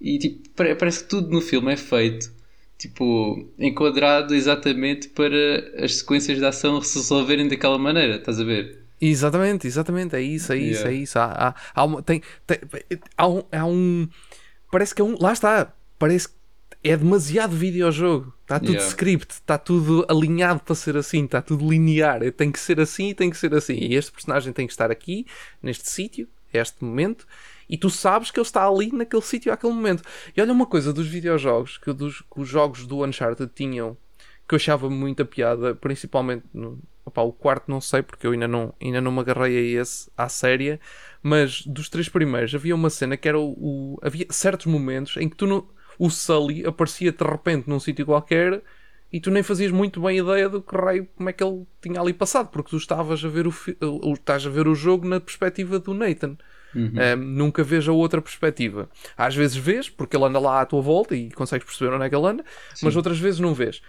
[0.00, 2.30] E tipo, pare- parece que tudo no filme é feito,
[2.78, 5.36] tipo, enquadrado exatamente para
[5.84, 8.80] as sequências de ação se resolverem daquela maneira, estás a ver?
[9.00, 10.90] Exatamente, exatamente, é isso, é isso, Yeah.
[10.90, 11.18] é isso.
[11.18, 12.58] Há, há, há, uma, tem, tem-
[13.16, 14.08] há, um, há um.
[14.70, 15.16] Parece que é um.
[15.20, 16.34] Lá está, parece que
[16.82, 18.32] é demasiado videojogo.
[18.42, 18.88] Está tudo Yeah.
[18.88, 22.20] script, está tudo alinhado para ser assim, está tudo linear.
[22.32, 23.74] Tem que ser assim e tem que ser assim.
[23.74, 25.26] E este personagem tem que estar aqui,
[25.62, 27.26] neste sítio, este momento,
[27.68, 30.02] e tu sabes que ele está ali naquele sítio àquele momento.
[30.36, 33.96] E olha uma coisa dos videojogos que, dos, que os jogos do Uncharted tinham
[34.46, 38.48] que eu achava muita piada, principalmente no opá, o quarto não sei porque eu ainda
[38.48, 40.80] não, ainda não me agarrei a esse à séria,
[41.22, 45.28] mas dos três primeiros havia uma cena que era o, o- havia certos momentos em
[45.28, 45.66] que tu não,
[45.98, 48.62] o Sully aparecia de repente num sítio qualquer
[49.12, 52.00] e tu nem fazias muito bem ideia do que raio como é que ele tinha
[52.00, 55.78] ali passado, porque tu estavas a ver o- estás a ver o jogo na perspectiva
[55.78, 56.36] do Nathan.
[56.74, 58.88] Um, nunca vês a outra perspectiva.
[59.16, 62.08] Às vezes vês, porque ele anda lá à tua volta e consegues perceber onde é
[62.08, 62.44] que ele anda,
[62.82, 63.80] mas outras vezes não vês.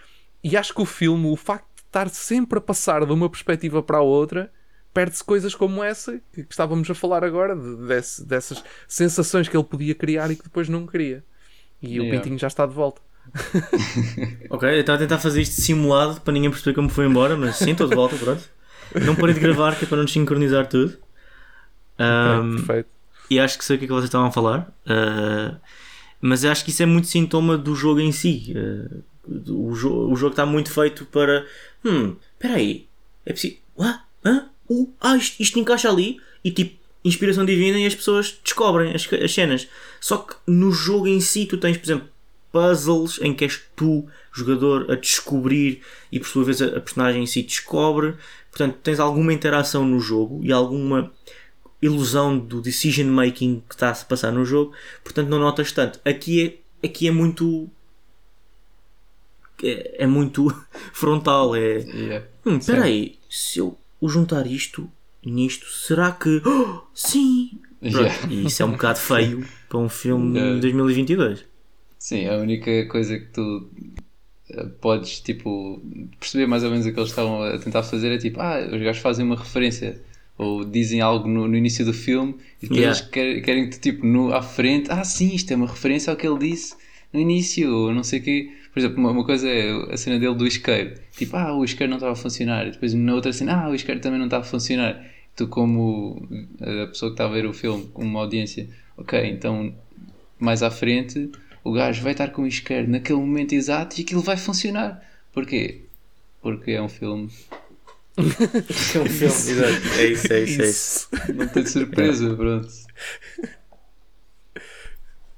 [0.44, 3.82] E acho que o filme, o facto de estar sempre a passar de uma perspectiva
[3.82, 4.52] para a outra,
[4.94, 9.64] perde-se coisas como essa que estávamos a falar agora, de- desse- dessas sensações que ele
[9.64, 11.24] podia criar e que depois não queria.
[11.82, 12.18] E o Yeah.
[12.18, 13.02] Pintinho já está de volta.
[14.50, 17.56] Ok, eu estava a tentar fazer isto simulado para ninguém perceber como foi embora, mas
[17.58, 18.44] sim, estou de volta, pronto.
[19.04, 20.98] Não parei de gravar, que é para não desincronizar tudo.
[21.98, 22.90] Ahm, Perfeito.
[23.30, 24.74] e acho que sei o que é que vocês estavam a falar.
[24.86, 25.56] Ah,
[26.22, 28.54] mas acho que isso é muito sintoma do jogo em si.
[28.56, 31.46] Ah, o, jo o jogo está muito feito para.
[31.84, 32.88] Hum, espera aí.
[33.26, 33.58] É preciso.
[33.80, 34.50] Ah, hã?
[34.70, 36.18] Uh, ah, isto, isto encaixa ali.
[36.44, 39.68] E tipo, inspiração divina e as pessoas descobrem as, as cenas.
[40.00, 42.10] Só que no jogo em si, tu tens, por exemplo,
[42.52, 45.82] puzzles em que és tu, jogador, a descobrir
[46.12, 48.16] e por sua vez a, a personagem em si descobre.
[48.50, 51.12] Portanto, tens alguma interação no jogo e alguma
[51.86, 56.00] ilusão do decision making que está a se passar no jogo, portanto não notas tanto.
[56.06, 57.70] Aqui é, aqui é muito.
[59.64, 60.48] É, é muito
[60.94, 61.56] frontal.
[61.56, 61.78] É.
[61.80, 62.26] Yeah.
[62.46, 64.90] Hum, espera aí, se eu juntar isto
[65.26, 66.42] nisto, será que.
[66.46, 67.60] Oh, sim!
[67.82, 68.14] Yeah.
[68.30, 70.56] E isso é um bocado feio para um filme Yeah.
[70.56, 71.46] de 2022.
[72.00, 73.70] Sim, a única coisa que tu
[74.50, 75.82] eh, podes tipo
[76.20, 78.82] perceber mais ou menos o que eles estavam a tentar fazer é tipo, ah, os
[78.82, 80.02] gajos fazem uma referência
[80.38, 83.00] ou dizem algo no, no início do filme e depois Yeah.
[83.00, 86.12] eles querem, querem que tu tipo no, à frente, ah sim, isto é uma referência
[86.12, 86.76] ao que ele disse
[87.14, 88.52] no início, ou não sei o quê.
[88.74, 91.90] Por exemplo, uma, uma coisa é a cena dele do isqueiro, tipo, ah, o isqueiro
[91.90, 94.44] não estava a funcionar, e depois na outra cena, ah, o isqueiro também não estava
[94.44, 95.02] a funcionar.
[95.36, 96.28] Tu, como
[96.62, 99.74] a pessoa que está a ver o filme, como uma audiência, ok, então
[100.40, 101.30] mais à frente
[101.64, 105.02] o gajo vai estar com o isqueiro naquele momento exato e aquilo vai funcionar.
[105.34, 105.82] Porquê?
[106.42, 107.30] Porque é um filme.
[108.18, 110.00] É um filme, exato.
[110.00, 111.10] É isso, é isso, é isso.
[111.34, 112.70] Não tem surpresa, pronto.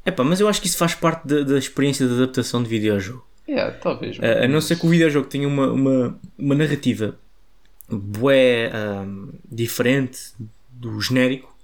[0.06, 3.28] Epá, mas eu acho que isso faz parte da, da experiência de adaptação de videojogo.
[3.48, 4.18] É, talvez.
[4.22, 7.18] A, a não ser que o videojogo tenha uma, uma, uma narrativa
[7.90, 8.72] bué
[9.50, 10.20] diferente
[10.70, 11.56] do genérico,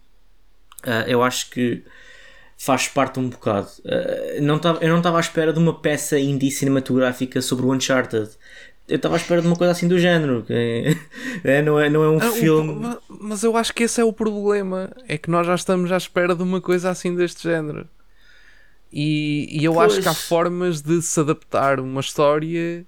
[0.84, 1.84] ah, eu acho que
[2.58, 3.70] faz parte um bocado.
[3.86, 7.74] Ah, não tava, eu não estava à espera de uma peça indie cinematográfica sobre o
[7.74, 8.30] Uncharted.
[8.88, 10.44] Eu estava à espera de uma coisa assim do género.
[10.46, 10.96] que é-
[11.60, 12.74] é, não, é, não é um Ah, o- filme.
[12.76, 14.92] ma- mas eu acho que esse é o problema.
[15.08, 17.88] É que nós já estamos à espera de uma coisa assim deste género.
[18.92, 20.26] E, e eu acho que há Pois.
[20.26, 22.86] formas de se adaptar uma história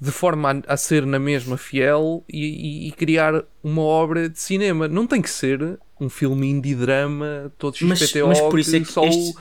[0.00, 4.38] de forma a, a ser na mesma fiel e, e- e criar uma obra de
[4.40, 4.88] cinema.
[4.88, 8.80] Não tem que ser um filme indie drama todo Mas, XPTO mas por isso é
[8.80, 9.34] que só o- estes-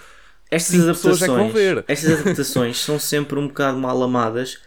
[0.51, 1.85] estas pessoas é que vão adaptações, ver.
[1.87, 4.59] estas adaptações são sempre um bocado mal amadas,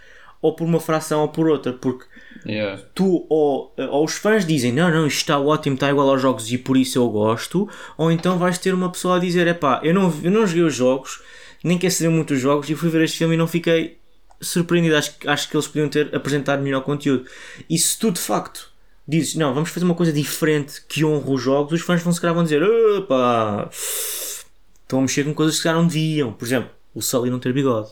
[0.46, 2.04] ou por uma fração ou por outra, porque
[2.44, 2.80] Yeah.
[2.94, 6.52] tu ou, ou os fãs dizem não, não, isto está ótimo, está igual aos jogos
[6.52, 9.92] e por isso eu gosto, ou então vais ter uma pessoa a dizer, epá, eu
[9.92, 11.20] não, eu não joguei os jogos,
[11.64, 13.98] nem quer saber muito os jogos e fui ver este filme e não fiquei
[14.40, 17.24] surpreendido, acho, que- acho que eles podiam ter apresentado melhor conteúdo.
[17.68, 18.70] E se tu de facto
[19.08, 22.20] dizes, não, vamos fazer uma coisa diferente que honra os jogos, os fãs vão se
[22.20, 22.62] calhar vão dizer,
[22.98, 23.68] epá,
[24.82, 26.32] estão a mexer com coisas que se calhar não deviam.
[26.32, 27.88] Por exemplo, o Sully não ter bigode.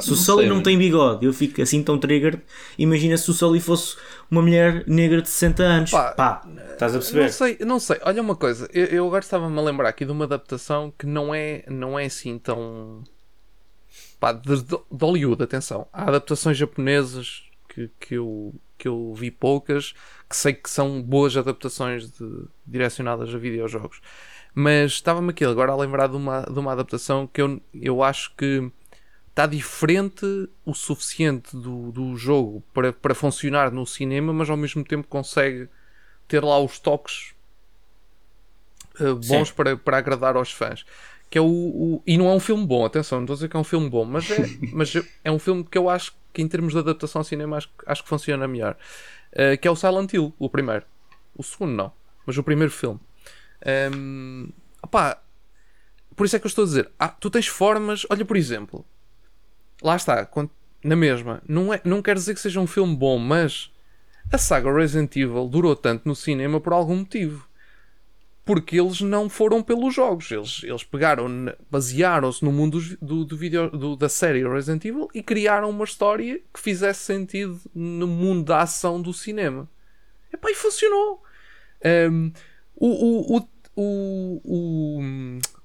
[0.00, 2.40] Se o Sully não tem bigode, eu fico assim tão triggered.
[2.78, 3.96] Imagina se o Sully fosse
[4.30, 5.90] uma mulher negra de 60 anos.
[5.90, 6.42] Pá, Pá,
[6.72, 7.32] estás a Não perceber?
[7.32, 7.98] sei, não sei.
[8.02, 11.34] Olha uma coisa, eu, eu agora estava-me a lembrar aqui de uma adaptação que não
[11.34, 13.02] é, não é assim tão.
[14.20, 15.86] Pá, de, de Hollywood, atenção.
[15.92, 19.94] Há adaptações japonesas que, que, eu, que eu vi poucas,
[20.28, 24.00] que sei que são boas adaptações de- direcionadas a videojogos.
[24.54, 28.34] Mas estava-me aqui agora a lembrar de uma, de uma adaptação que eu, eu acho
[28.36, 28.70] que
[29.38, 30.26] está diferente
[30.64, 35.68] o suficiente do, do jogo para, para funcionar no cinema, mas ao mesmo tempo consegue
[36.26, 37.34] ter lá os toques
[39.00, 39.54] uh, bons Sim.
[39.54, 40.84] para, para agradar aos fãs.
[41.30, 43.48] Que é o, o- E não é um filme bom, atenção, não estou a dizer
[43.48, 46.42] que é um filme bom, mas é, mas é um filme que eu acho que
[46.42, 48.76] em termos de adaptação ao cinema acho, acho que funciona melhor.
[49.32, 50.84] Uh, que é o Silent Hill, o primeiro.
[51.36, 51.92] O segundo não,
[52.26, 52.98] mas o primeiro filme.
[53.94, 54.48] Um,
[54.82, 55.22] opá,
[56.16, 58.84] por isso é que eu estou a dizer, ah, tu tens formas, olha por exemplo,
[59.82, 60.28] lá está,
[60.82, 63.70] na mesma, não, é, não quer dizer que seja um filme bom, mas
[64.32, 67.48] a saga Resident Evil durou tanto no cinema por algum motivo.
[68.44, 70.30] Porque eles não foram pelos jogos.
[70.30, 71.28] Eles, eles pegaram,
[71.70, 76.40] basearam-se no mundo do, do vídeo, do- da série Resident Evil e criaram uma história
[76.52, 79.68] que fizesse sentido no mundo da ação do cinema.
[80.32, 81.22] Epá, e funcionou.
[82.10, 82.32] Um,
[82.74, 85.02] o, o, o, o, o,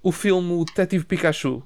[0.04, 1.64] o filme Detetive Pikachu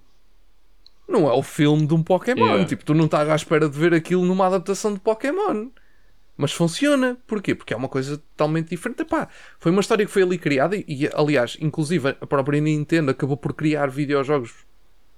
[1.08, 2.46] não é o filme de um Pokémon.
[2.46, 2.65] Yeah.
[2.65, 5.70] Tipo, tu não estás à espera de ver aquilo numa adaptação de Pokémon.
[6.36, 7.17] Mas funciona.
[7.26, 7.56] Porquê?
[7.56, 9.02] Porque é uma coisa totalmente diferente.
[9.02, 9.28] Epá,
[9.60, 13.38] foi uma história que foi ali criada e, e, aliás, inclusive a própria Nintendo acabou
[13.38, 14.54] por criar videojogos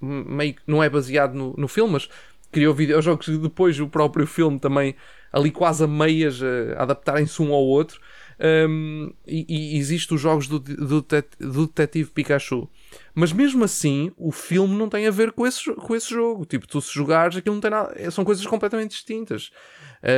[0.02, 2.10] meio que não é baseado no, no filme, mas
[2.52, 4.95] criou videojogos e depois o próprio filme também
[5.32, 7.99] ali quase a meias eh, a adaptarem-se um ao outro.
[8.39, 12.69] Um, e, e existe os jogos do, do, do Detetive Pikachu.
[13.15, 16.45] Mas mesmo assim, o filme não tem a ver com esse, com esse jogo.
[16.45, 17.93] Tipo, tu se jogares, aquilo não tem nada.
[17.95, 19.49] é- São coisas completamente distintas.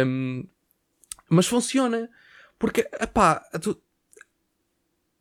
[0.05, 0.45] Um,
[1.29, 2.09] mas funciona.
[2.59, 2.87] Porque,
[3.61, 3.81] tu-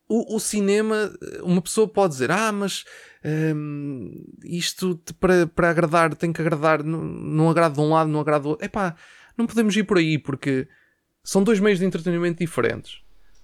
[0.08, 2.84] o, o cinema, uma pessoa pode dizer, ah, mas
[3.54, 8.10] hum, isto te- para, para agradar tem que agradar, não, não agrada de um lado,
[8.10, 8.64] não agrada do outro.
[8.66, 8.96] Epá,
[9.38, 10.66] não podemos ir por aí porque
[11.22, 13.00] são dois meios de entretenimento diferentes.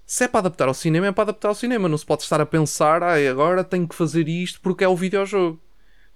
[0.06, 1.88] Se é para adaptar ao cinema, é para adaptar ao cinema.
[1.88, 4.94] Não se pode estar a pensar, ah, agora tenho que fazer isto porque é o
[4.96, 5.60] videojogo.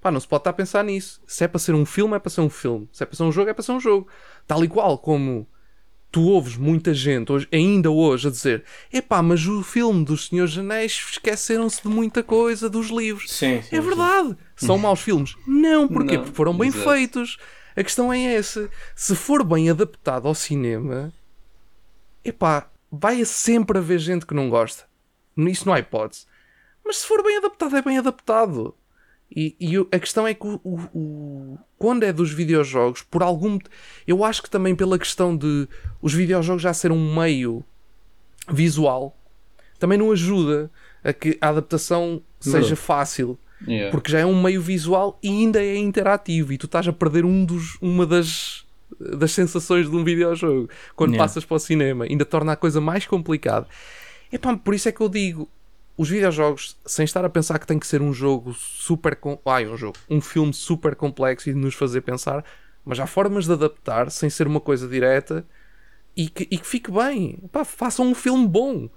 [0.01, 1.21] Pá, não se pode estar a pensar nisso.
[1.27, 2.89] Se é para ser um filme, é para ser um filme.
[2.93, 4.07] Se é para ser um jogo, é para ser um jogo.
[4.47, 5.47] Tal e qual como
[6.13, 10.57] tu ouves muita gente, hoje, ainda hoje, a dizer: epá, mas o filme dos Senhores
[10.57, 13.31] Anéis esqueceram-se de muita coisa dos livros.
[13.31, 13.87] Sim, sim, É sim.
[13.87, 14.37] verdade.
[14.57, 15.37] São maus filmes?
[15.47, 16.17] Não, porquê?
[16.17, 16.89] Não, Porque foram bem exato.
[16.89, 17.37] feitos.
[17.77, 18.71] A questão é essa.
[18.95, 21.13] Se for bem adaptado ao cinema,
[22.25, 24.85] epá, vai sempre haver gente que não gosta.
[25.37, 26.27] Isso não há hipótese.
[26.85, 28.75] Mas se for bem adaptado, é bem adaptado.
[29.35, 33.59] E, e a questão é que o, o- o- quando é dos videojogos, por algum.
[34.07, 35.69] Eu acho que também pela questão de
[36.03, 37.65] os videojogos já ser um meio
[38.49, 39.17] visual,
[39.79, 40.71] também não ajuda
[41.05, 43.39] a que a adaptação seja fácil.
[43.67, 43.91] Yeah.
[43.91, 46.53] Porque já é um meio visual e ainda é interativo.
[46.53, 48.65] E tu estás a perder um dos, uma das,
[48.99, 51.25] das sensações de um videojogo quando Yeah.
[51.25, 52.05] passas para o cinema.
[52.05, 53.67] Ainda torna a coisa mais complicada.
[54.33, 55.49] Epá, por isso é que eu digo:
[55.97, 59.17] os videojogos, sem estar a pensar que tem que ser um jogo super.
[59.17, 59.39] Com...
[59.45, 59.97] Ai, um jogo.
[60.09, 62.45] Um filme super complexo e de nos fazer pensar.
[62.85, 65.45] Mas há formas de adaptar sem ser uma coisa direta
[66.17, 67.39] e que, e que fique bem.
[67.45, 68.89] Epá, façam um filme bom.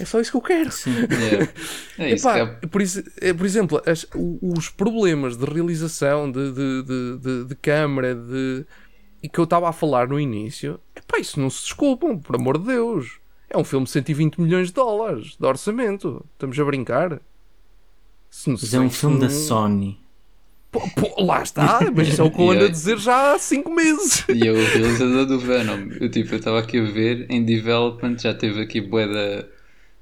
[0.00, 0.70] É só isso que eu quero.
[0.86, 1.52] Yeah.
[1.98, 6.30] É isso Epá, que é- por, isso- é, por exemplo, as- os problemas de realização,
[6.30, 8.64] de, de, de, de, de câmara, de,
[9.22, 12.58] e que eu estava a falar no início, epá, isso não se desculpam, por amor
[12.58, 13.18] de Deus.
[13.50, 16.24] É um filme de 120 milhões de dólares de orçamento.
[16.34, 17.20] Estamos a brincar.
[18.30, 19.98] Se não Mas é um se- filme da se- Sony.
[20.70, 23.38] Pô, pô, lá está, mas isso é o que eu ando a dizer já há
[23.38, 24.24] 5 meses.
[24.28, 25.88] E é o realizador do Venom.
[25.98, 29.46] Eu tipo, eu estava aqui a ver em development, já teve aqui bué de,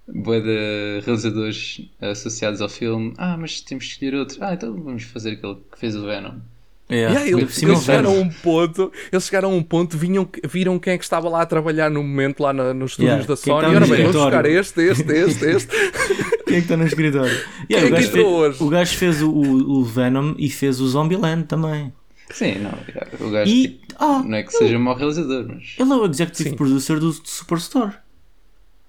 [0.09, 3.15] bué de realizadores associados ao filme.
[3.17, 4.39] Ah, mas temos que escolher outro.
[4.41, 6.41] Ah, então vamos fazer aquele que fez o Venom.
[6.89, 7.15] Yeah.
[7.15, 10.79] Yeah, Ainda eles, eles chegaram a um ponto, eles chegaram a um ponto, vinham, viram
[10.79, 13.37] quem é que estava lá a trabalhar no momento lá na- nos estúdios Yeah, da
[13.37, 13.65] quem Sony.
[13.65, 15.77] E ora no bem, vamos buscar este, este, este, este.
[16.47, 17.37] Quem é que está no escritório?
[17.67, 18.63] Quem Yeah, é o, que gajo entrou fez, hoje?
[18.63, 21.93] o gajo fez o, o- Venom e fez o Zombieland também.
[22.31, 23.27] Sim, não.
[23.27, 23.63] O gajo E.
[23.69, 25.75] tipo, Ah, não é que seja mau realizador, mas.
[25.77, 26.55] ele é o executive Sim.
[26.57, 27.95] producer do, do Superstore.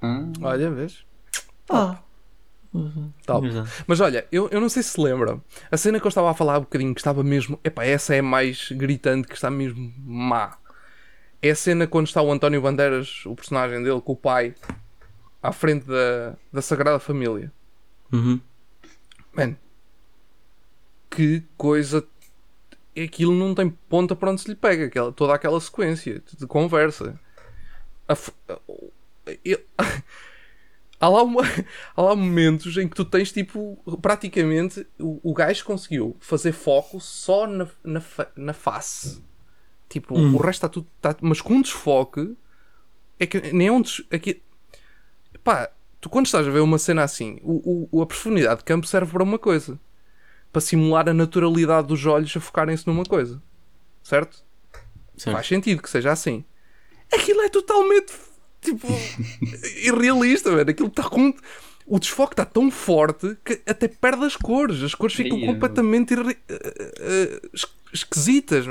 [0.04, 0.98] Ah, Olha, vês?
[1.68, 1.98] Ah,
[2.74, 3.70] Verdade.
[3.86, 5.42] Mas olha, eu, eu não sei se lembram.
[5.72, 7.60] A cena que eu estava a falar há um bocadinho que estava mesmo.
[7.64, 10.58] Epá, essa é mais gritante, que está mesmo má.
[11.42, 14.56] É a cena quando está o António Bandeiras, o personagem dele, com o pai,
[15.42, 17.52] à frente da, da Sagrada Família.
[18.12, 18.40] Uhum.
[19.34, 19.56] Man,
[21.10, 22.04] que coisa.
[22.96, 27.20] Aquilo não tem ponta para onde se lhe pega, aquela, toda aquela sequência de, conversa.
[28.08, 28.16] A
[31.00, 31.42] há, lá uma-
[31.96, 33.78] há lá momentos em que tu tens tipo.
[34.02, 39.24] Praticamente o, o gajo conseguiu fazer foco só na, na, fa- na face.
[39.90, 40.88] Tipo, o resto está tudo.
[41.02, 42.36] Tá, mas com um desfoque.
[43.20, 44.44] É que nem é um des, aqui,
[45.44, 45.70] Pá,
[46.00, 49.12] tu quando estás a ver uma cena assim, o, o- a profundidade de campo serve
[49.12, 49.80] para uma coisa.
[50.52, 53.42] Para simular a naturalidade dos olhos a focarem-se numa coisa.
[54.04, 54.44] Certo?
[55.18, 55.34] Certo.
[55.36, 56.44] Faz sentido que seja assim.
[57.14, 58.14] Aquilo é totalmente,
[58.62, 58.88] tipo,
[59.84, 60.70] irrealista, velho.
[60.70, 61.34] Aquilo está com...
[61.90, 64.84] O desfoque está tão forte que até perde as cores.
[64.84, 65.48] As cores ficam Ia.
[65.54, 68.66] completamente irre- eh, eh, es- esquisitas.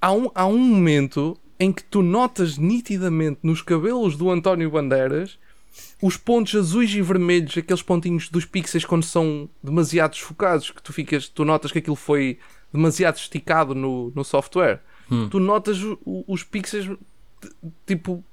[0.00, 5.38] Há um, há um momento em que tu notas nitidamente nos cabelos do António Bandeiras
[6.00, 10.92] os pontos azuis e vermelhos, aqueles pontinhos dos pixels quando são demasiado desfocados, que tu
[10.92, 12.38] ficas, tu notas que aquilo foi
[12.72, 14.80] demasiado esticado no, no software.
[15.30, 16.96] Tu notas o- os pixels
[17.86, 18.24] tipo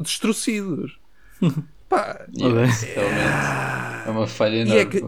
[0.00, 0.98] destruídos.
[1.88, 2.86] Pá, realmente.
[4.06, 4.80] É uma falha E enorme.
[4.80, 5.02] é que-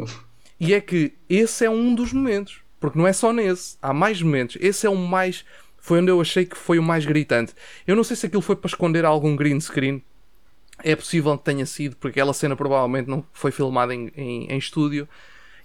[0.59, 2.61] e é que esse é um dos momentos.
[2.79, 3.77] Porque não é só nesse.
[3.83, 4.57] Há mais momentos.
[4.61, 5.45] Esse é o mais.
[5.79, 7.55] Foi onde eu achei que foi o mais gritante.
[7.87, 10.03] Eu não sei se aquilo foi para esconder algum green screen.
[10.83, 14.57] É possível que tenha sido, porque aquela cena provavelmente não foi filmada em, em, em
[14.59, 15.07] estúdio.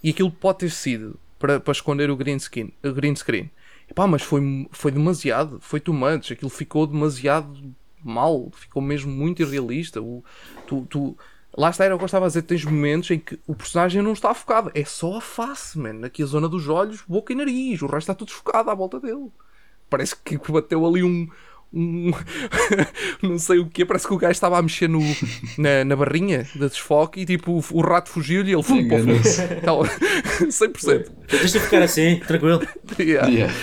[0.04, 2.74] E aquilo pode ter sido para, para esconder o green screen.
[2.84, 3.50] O green screen.
[3.89, 5.58] Epá, mas foi, foi demasiado.
[5.62, 6.32] Foi too much.
[6.32, 7.74] Aquilo ficou demasiado
[8.06, 8.49] mal.
[8.53, 10.01] Ficou mesmo muito irrealista.
[10.01, 10.24] O,
[10.68, 11.18] tu, tu,
[11.58, 12.41] Lá está, era o que eu estava a dizer.
[12.41, 14.72] Tens momentos em que o personagem não está focado.
[14.76, 16.06] É só a face, man.
[16.06, 17.82] Aqui a zona dos olhos, boca e nariz.
[17.82, 19.30] O resto está tudo desfocado à volta dele.
[19.89, 21.30] Parece que bateu ali um.
[21.74, 22.12] um
[23.24, 23.86] não sei o que.
[23.86, 24.99] Parece que o gajo estava a mexer no,
[25.58, 28.97] na, na barrinha de desfoque e tipo o, o rato fugiu-lhe e ele foi para
[28.97, 29.41] o Enganou-se.
[29.41, 29.53] fundo.
[29.53, 29.80] Então,
[30.41, 31.12] 100%.
[31.30, 32.62] Deixa ficar assim, tranquilo.
[32.99, 33.30] Yeah.
[33.30, 33.53] Yeah.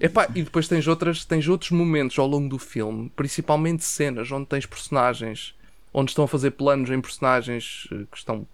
[0.00, 4.46] Epá, e depois tens, outras, tens outros momentos ao longo do filme, principalmente cenas onde
[4.46, 5.54] tens personagens,
[5.92, 8.46] onde estão a fazer planos em personagens eh, que estão.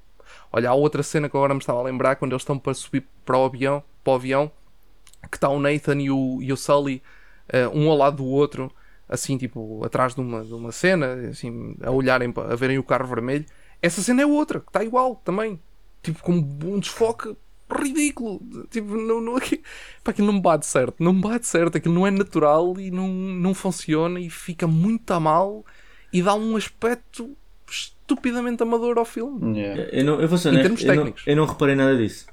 [0.52, 3.06] Olha, há outra cena que agora me estava a lembrar quando eles estão para subir
[3.24, 4.50] para o avião, para o avião
[5.30, 7.00] que está o Nathan e o, e o Sully
[7.48, 8.72] eh, um ao lado do outro,
[9.08, 13.06] assim, tipo, atrás de uma, de uma cena, assim, a olharem, a verem o carro
[13.06, 13.46] vermelho.
[13.80, 15.60] Essa cena é outra, que está igual também,
[16.02, 17.36] tipo, com um desfoque
[17.70, 18.40] ridículo.
[18.70, 19.62] Tipo, não, não, aqui,
[20.02, 22.90] pá, aquilo não me bate certo, não me bate certo, aquilo não é natural e
[22.90, 25.64] não, não funciona e fica muito a mal
[26.12, 27.36] e dá um aspecto
[27.68, 29.58] estupidamente amador ao filme.
[29.58, 29.82] Yeah.
[29.92, 31.22] Eu, não, eu vou ser Em honesto, termos eu não, técnicos.
[31.26, 32.26] eu não reparei nada disso.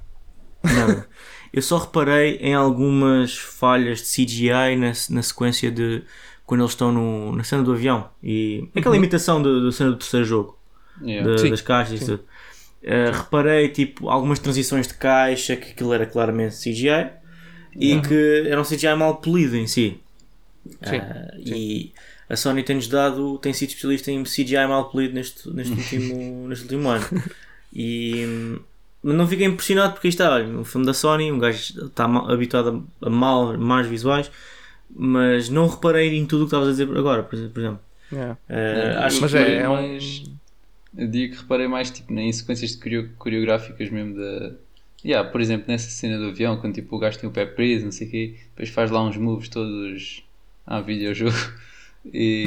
[0.62, 1.08] Nada.
[1.52, 6.04] eu só reparei em algumas falhas de CGI na, na sequência de
[6.46, 10.24] quando eles estão no, na cena do avião e aquela imitação da cena do terceiro
[10.24, 10.58] jogo.
[11.02, 11.36] Yeah.
[11.38, 12.24] Sim, das caixas e tudo.
[12.84, 17.10] Uh, reparei tipo algumas transições de caixa que aquilo era claramente CGI
[17.74, 19.98] e que era um CGI mal polido em si.
[20.82, 21.92] Sim, Uh, E
[22.28, 26.62] a Sony tem-nos dado, tem sido especialista em CGI mal polido neste, neste, último, neste
[26.64, 27.04] último ano.
[27.72, 28.58] E hum,
[29.02, 32.86] não fiquei impressionado porque está, olha, um filme da Sony, um gajo está ma- habituado
[33.02, 34.30] a, mal, mais visuais,
[34.94, 37.78] mas não reparei em tudo o que estavas a dizer agora, por exemplo.
[38.12, 38.36] Yeah.
[38.48, 39.72] Uh, acho Mas que é, é um.
[39.72, 40.22] mais-
[40.96, 44.52] Eu digo que reparei mais tipo, em sequências de coreo- coreográficas mesmo da.
[45.04, 47.84] Yeah, por exemplo, nessa cena do avião, quando tipo, o gajo tem o pé preso,
[47.84, 50.24] não sei o quê, depois faz lá uns moves todos
[50.66, 51.36] a videojogo
[52.12, 52.46] e,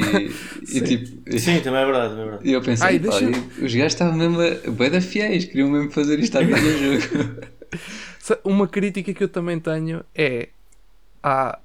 [0.72, 1.38] e tipo.
[1.38, 2.48] Sim, também é verdade, também é verdade.
[2.48, 5.90] E eu pensei, Ai, deixa- os gajos estavam mesmo a, bué da fiéis, queriam mesmo
[5.90, 7.46] fazer isto a videojogo.
[8.44, 10.48] Uma crítica que eu também tenho é
[11.22, 11.58] à-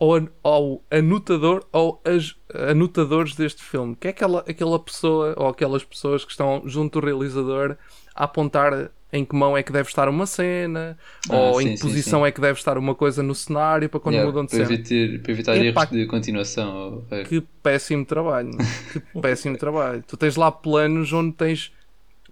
[0.00, 2.34] ao, ao anotador ou as
[2.70, 7.06] anotadores deste filme, que é aquela, aquela pessoa ou aquelas pessoas que estão junto do
[7.06, 7.76] realizador
[8.14, 10.96] a apontar em que mão é que deve estar uma cena
[11.28, 12.26] Ah, ou sim, em que posição sim.
[12.28, 14.72] é que deve estar uma coisa no cenário para quando Yeah, mudam de para, cena.
[14.80, 17.04] evitar, para evitar Epá, erros de continuação.
[17.10, 17.24] ou- é.
[17.24, 18.52] Que péssimo trabalho,
[18.92, 20.02] que péssimo trabalho.
[20.06, 21.72] Tu tens lá planos onde tens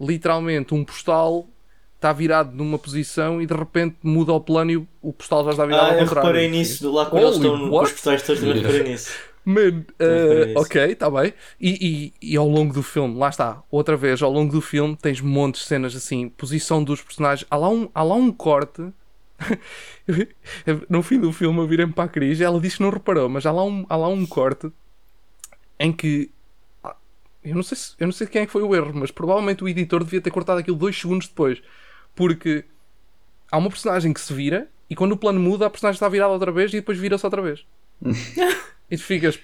[0.00, 1.46] literalmente um postal
[1.98, 5.52] está virado numa posição e de repente muda o plano e o, o postal já
[5.52, 6.32] está virado Ah, ao eu contrário.
[6.32, 7.86] reparei nisso, do lado quando eles estão what?
[7.86, 9.12] os postais todos, também reparei nisso.
[9.44, 10.54] Man, nisso.
[10.54, 11.32] ok, está bem.
[11.60, 14.96] E, e, e ao longo do filme, lá está, outra vez, ao longo do filme
[14.96, 17.46] tens montes de cenas assim, posição dos personagens.
[17.50, 18.82] Há lá um, há lá um corte.
[20.88, 23.46] no fim do filme, eu virei-me para a Cris, ela disse que não reparou, mas
[23.46, 24.70] há lá um, há lá um corte
[25.78, 26.30] em que.
[26.82, 26.96] ah,
[27.44, 29.64] Eu não, sei se, eu não sei quem é que foi o erro, mas provavelmente
[29.64, 31.62] o editor devia ter cortado aquilo dois segundos depois.
[32.18, 32.64] Porque
[33.48, 36.32] há uma personagem que se vira e quando o plano muda, a personagem está virada
[36.32, 37.64] outra vez e depois vira-se outra vez.
[38.90, 39.38] e tu ficas.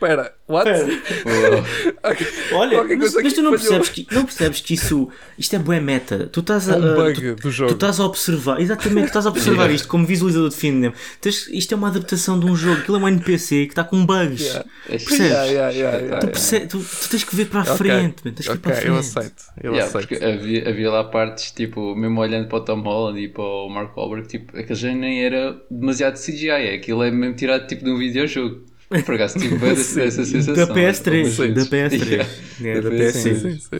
[0.00, 0.70] Espera, what?
[2.04, 2.26] Ok.
[2.52, 6.28] Olha, mas, tu não percebes, que, não percebes que isso isto é bué meta.
[6.32, 7.70] Tu estás a, É um bug tu, do jogo.
[7.72, 10.92] tu estás a observar, exatamente, tu estás a observar isto como visualizador de.
[11.20, 14.06] Tens- Isto é uma adaptação de um jogo, aquilo é um NPC que está com
[14.06, 14.40] bugs.
[14.40, 14.64] Yeah.
[14.86, 15.18] Percebes?
[15.18, 16.26] Yeah, yeah, yeah, yeah, Tu, yeah.
[16.28, 18.72] perce- tu- tu tens que ver para a frente, man, tens que ir Ok, para
[18.72, 18.88] a frente.
[18.88, 19.42] eu aceito.
[19.60, 20.08] Eu Yeah, aceito.
[20.08, 23.68] porque havia, havia lá partes, tipo, mesmo olhando para o Tom Holland e para o
[23.68, 27.84] Mark Wahlberg, tipo, aquele já nem era demasiado CGI, é aquilo é mesmo tirado tipo
[27.84, 28.67] de um videojogo.
[29.04, 30.54] Por acaso tive bem dessa sensação.
[30.54, 32.02] Da PS3, algumas da vezes.
[32.02, 32.08] PS3.
[32.08, 32.28] Yeah.
[32.62, 33.10] É, da Da PS3.
[33.12, 33.78] Sim, sim, sim.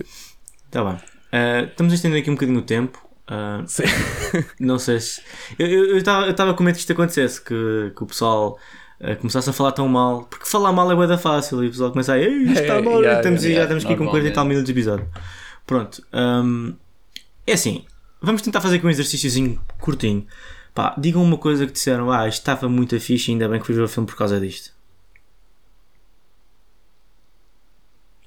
[0.70, 0.98] Tá bem.
[1.32, 3.02] Ah, estamos a estender aqui um bocadinho o tempo.
[3.26, 3.82] Ah, Sim.
[4.61, 5.20] não sei se.
[5.59, 8.59] Eu estava com medo que isto acontecesse, que, que o pessoal
[9.00, 10.24] ah, começasse a falar tão mal.
[10.24, 12.18] Porque falar mal é bué da fácil e o pessoal começa a.
[12.18, 14.66] Ei, isto está É, mal, yeah, estamos, já estamos aqui com 40 e tal minutos
[14.66, 15.06] de episódio.
[15.66, 16.02] Pronto.
[16.12, 16.72] ahm,
[17.46, 17.84] é assim.
[18.20, 20.26] Vamos tentar fazer aqui um exercíciozinho curtinho.
[20.74, 22.11] Pá, digam uma coisa que disseram.
[22.11, 24.72] Ah, isto estava muito fixe, ainda bem que fui ver o filme por causa disto.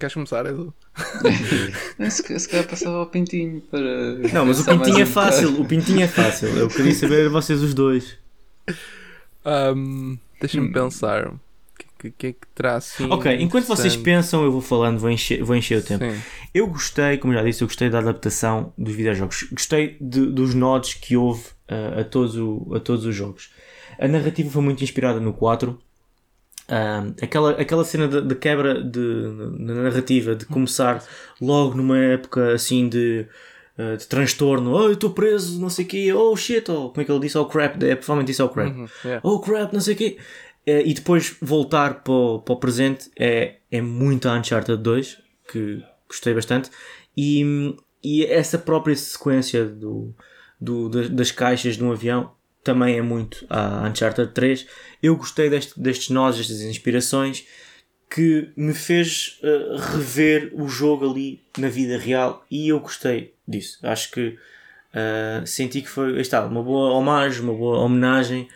[0.01, 0.73] Queres começar, Edu?
[2.09, 4.15] Se, se calhar passava ao pintinho para.
[4.33, 5.11] Não, mas o pintinho é um bocado.
[5.11, 5.61] fácil.
[5.61, 6.47] O pintinho é fácil.
[6.49, 8.17] Eu queria saber vocês os dois.
[9.45, 10.71] Ahm, Deixa-me Hum.
[10.71, 11.27] pensar.
[11.27, 11.39] O
[11.77, 13.07] que, que, que é que terá assim?
[13.11, 16.03] Ok, enquanto vocês pensam, eu vou falando, vou encher, vou encher o tempo.
[16.03, 16.19] Sim.
[16.53, 19.43] Eu gostei, como já disse, eu gostei da adaptação dos videojogos.
[19.51, 23.51] Gostei de- dos nods que houve uh, a, todos o- a todos os jogos.
[23.99, 25.79] A narrativa foi muito inspirada no 4.
[26.71, 28.99] Um, aquela, aquela cena de, de quebra de,
[29.59, 31.03] na narrativa, de começar
[31.41, 33.27] logo numa época assim de,
[33.77, 34.71] uh, de transtorno.
[34.71, 36.13] Oh, eu estou preso, não sei o quê.
[36.13, 37.37] Oh shit, oh, como é que ele disse?
[37.37, 39.21] Oh crap, é, provavelmente disse oh crap Uhum, yeah.
[39.21, 40.17] oh crap, não sei o quê.
[40.65, 45.17] Eh, e depois voltar para o, para o presente é, é muito a Uncharted 2,
[45.51, 46.69] que gostei bastante.
[47.17, 50.15] E, e essa própria sequência do,
[50.59, 52.31] do, das, das caixas de um avião
[52.63, 54.65] também é muito a Uncharted 3.
[55.01, 57.45] Eu gostei deste, destes nós, destas inspirações,
[58.09, 63.79] que me fez eh, rever o jogo ali na vida real e eu gostei disso.
[63.83, 64.37] Acho que
[64.93, 68.47] eh, senti que foi está, uma boa homagem, uma boa homenagem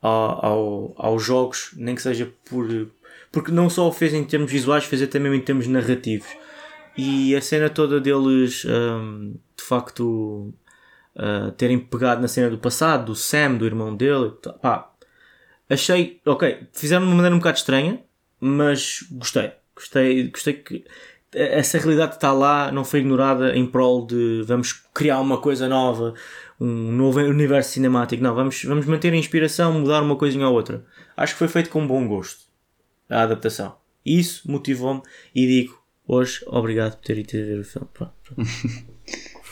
[0.00, 2.66] ao, ao- aos jogos, nem que seja por.
[3.32, 6.28] Porque não só o fez em termos visuais, fez até mesmo em termos narrativos.
[6.96, 10.52] E a cena toda deles, hum, de facto,
[11.16, 14.92] uh, terem pegado na cena do passado, do Sam, do irmão dele, tá, pá,
[15.68, 18.00] achei, ok, fizeram de uma maneira um bocado estranha,
[18.40, 19.52] mas gostei.
[19.74, 20.84] Gostei, gostei que
[21.32, 26.14] essa realidade está lá, não foi ignorada em prol de vamos criar uma coisa nova,
[26.60, 28.22] um novo universo cinemático.
[28.22, 30.84] Não, vamos, vamos manter a inspiração, mudar uma coisinha ou outra.
[31.16, 32.50] Acho que foi feito com bom gosto
[33.08, 33.76] a adaptação.
[34.04, 35.02] Isso motivou-me
[35.34, 37.88] e digo hoje obrigado por ter ido ver o filme.
[37.92, 38.50] Pronto, pronto.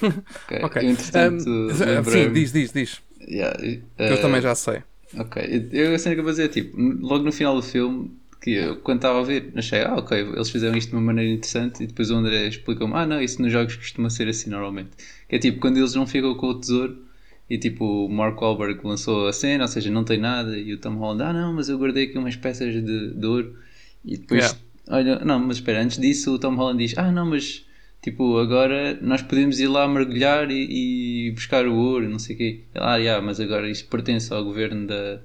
[0.03, 0.83] Ok, Ok.
[0.83, 3.01] Eu, entretanto, Ahm, sim, diz, diz, diz.
[3.29, 4.83] Yeah, Que eh, eu também já sei.
[5.17, 8.53] Ok, eu a cena que eu vou dizer tipo, logo no final do filme, que
[8.53, 11.83] eu, quando estava a ver, achei, ah, ok, eles fizeram isto de uma maneira interessante
[11.83, 14.91] e depois o André explicou-me, ah, não, isso nos jogos costuma ser assim normalmente.
[15.29, 17.03] Que é tipo, quando eles não ficam com o tesouro
[17.49, 20.79] e tipo, o Mark Wahlberg lançou a cena, ou seja, não tem nada, e o
[20.79, 23.57] Tom Holland, ah, não, mas eu guardei aqui umas peças de, de ouro
[24.05, 24.59] e depois, Yeah.
[24.89, 27.65] olha, não, mas espera, antes disso o Tom Holland diz, ah, não, mas
[28.03, 32.39] tipo, agora nós podemos ir lá mergulhar e, e buscar o ouro, não sei o
[32.39, 32.61] quê.
[32.75, 35.21] Ah, yeah, mas agora isto pertence ao governo da,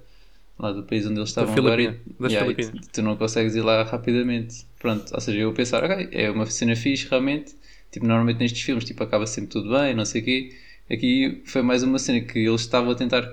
[0.58, 3.56] lá do país onde eles estavam agora e, das yeah, e tu, tu não consegues
[3.56, 4.66] ir lá rapidamente.
[4.80, 7.54] Pronto, ou seja, eu pensar, ok, é uma cena fixe realmente,
[7.92, 10.56] tipo, normalmente nestes filmes tipo, acaba sempre tudo bem, não sei o quê.
[10.92, 13.24] Aqui foi mais uma cena que eles estavam a tentar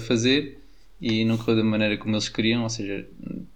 [0.00, 0.58] fazer
[1.00, 3.06] e não correu da maneira como eles queriam, ou seja,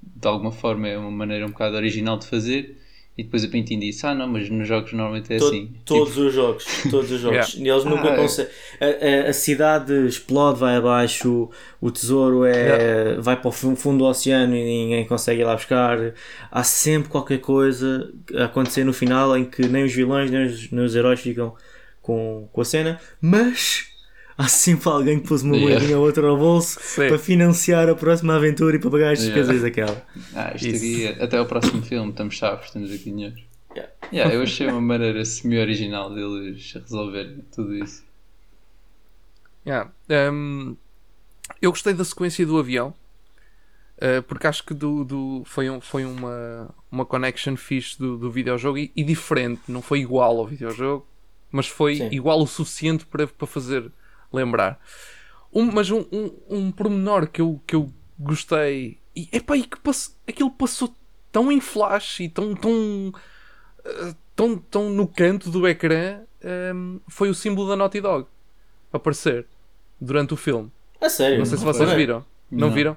[0.03, 2.76] de alguma forma é uma maneira um bocado original de fazer.
[3.20, 5.70] E depois o Pintinho disse: Ah, não, mas nos jogos normalmente é To- assim.
[5.84, 7.54] Todos os jogos, todos os jogos.
[7.54, 8.16] E eles nunca Ah, é.
[8.16, 8.50] conseguem.
[8.80, 11.50] A, a- a cidade explode, vai abaixo,
[11.80, 15.54] o tesouro é, vai para o fu- fundo do oceano e ninguém consegue ir lá
[15.54, 15.98] buscar.
[16.50, 20.70] Há sempre qualquer coisa a acontecer no final em que nem os vilões nem os,
[20.70, 21.54] nem os heróis ficam
[22.00, 23.89] com, com a cena, mas
[24.41, 25.74] há sempre alguém que pôs uma Yeah.
[25.78, 27.09] moedinha ou outra ao bolso Sim.
[27.09, 29.41] para financiar a próxima aventura e para pagar as Yeah.
[29.43, 30.07] despesas daquela.
[30.34, 33.36] Ah, isto aqui, até ao próximo filme, estamos chaves, temos aqui dinheiro.
[33.76, 33.93] Yeah.
[34.12, 38.03] Yeah, eu achei uma maneira semi-original deles resolverem tudo isso.
[39.66, 39.91] Yeah.
[40.32, 40.76] Um,
[41.61, 42.95] eu gostei da sequência do avião.
[44.03, 48.30] uh, porque acho que do, do- foi, um- foi uma, uma connection fixe do, do
[48.30, 49.61] videojogo e, e diferente.
[49.68, 51.07] Não foi igual ao videojogo,
[51.53, 52.09] mas foi Sim.
[52.11, 53.93] igual o suficiente para, para fazer
[54.33, 54.78] lembrar.
[55.53, 59.78] Um, mas um, um, um pormenor que eu, que eu gostei e, epá, e que
[59.81, 60.95] passe- aquilo passou
[61.33, 62.70] tão em flash e tão, tão,
[63.85, 66.20] uh, tão, tão no canto do ecrã
[66.74, 68.26] um, foi o símbolo da Naughty Dog
[68.93, 69.47] aparecer
[70.01, 70.70] durante o filme.
[71.01, 71.39] A sério?
[71.39, 72.24] Não sei se vocês viram.
[72.51, 72.74] Não, Não.
[72.74, 72.97] viram?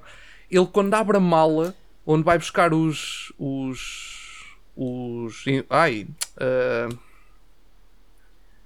[0.50, 1.74] Ele quando abre a mala
[2.06, 3.32] onde vai buscar os.
[3.38, 4.54] os.
[4.76, 5.44] os.
[5.70, 6.06] Ai.
[6.36, 6.88] ah,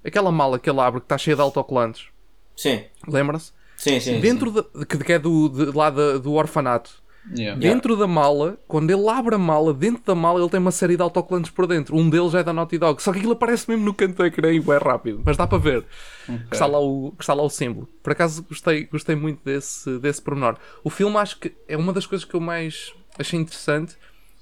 [0.03, 2.07] aquela mala que ele abre que está cheia de autocolantes.
[2.61, 3.53] Sim, Lembram-se?
[3.77, 4.19] sim, sim.
[4.19, 6.91] Dentro da, que, que é do, de, lá da- do orfanato.
[7.37, 7.57] Yeah.
[7.59, 10.97] Dentro da mala, quando ele abre a mala, dentro da mala ele tem uma série
[10.97, 11.95] de autocolantes por dentro.
[11.95, 13.01] Um deles é da Naughty Dog.
[13.01, 15.21] Só que aquilo aparece mesmo no canto do ecrã e é rápido.
[15.25, 15.85] Mas dá para ver
[16.25, 17.87] que, está lá o, que está lá o símbolo.
[18.03, 20.57] Por acaso gostei, gostei muito desse, desse pormenor.
[20.83, 23.95] O filme acho que é uma das coisas que eu mais achei interessante.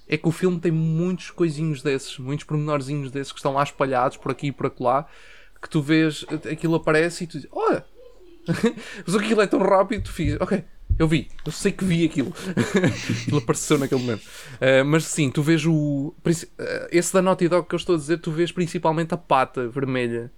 [0.07, 4.17] É que o filme tem muitos coisinhos desses, muitos pormenorzinhos desses que estão lá espalhados
[4.17, 5.05] por aqui e por acolá.
[5.61, 7.83] Que tu vês, aquilo aparece e tu dizes: Olha,
[9.05, 10.63] mas aquilo é tão rápido, tu ficas, ok,
[10.97, 12.33] eu vi, eu sei que vi aquilo.
[13.21, 14.21] aquilo apareceu naquele momento.
[14.55, 16.13] Uh, mas sim, tu vês o.
[16.13, 16.13] uh,
[16.91, 20.31] esse da Naughty Dog que eu estou a dizer, tu vês principalmente a pata vermelha.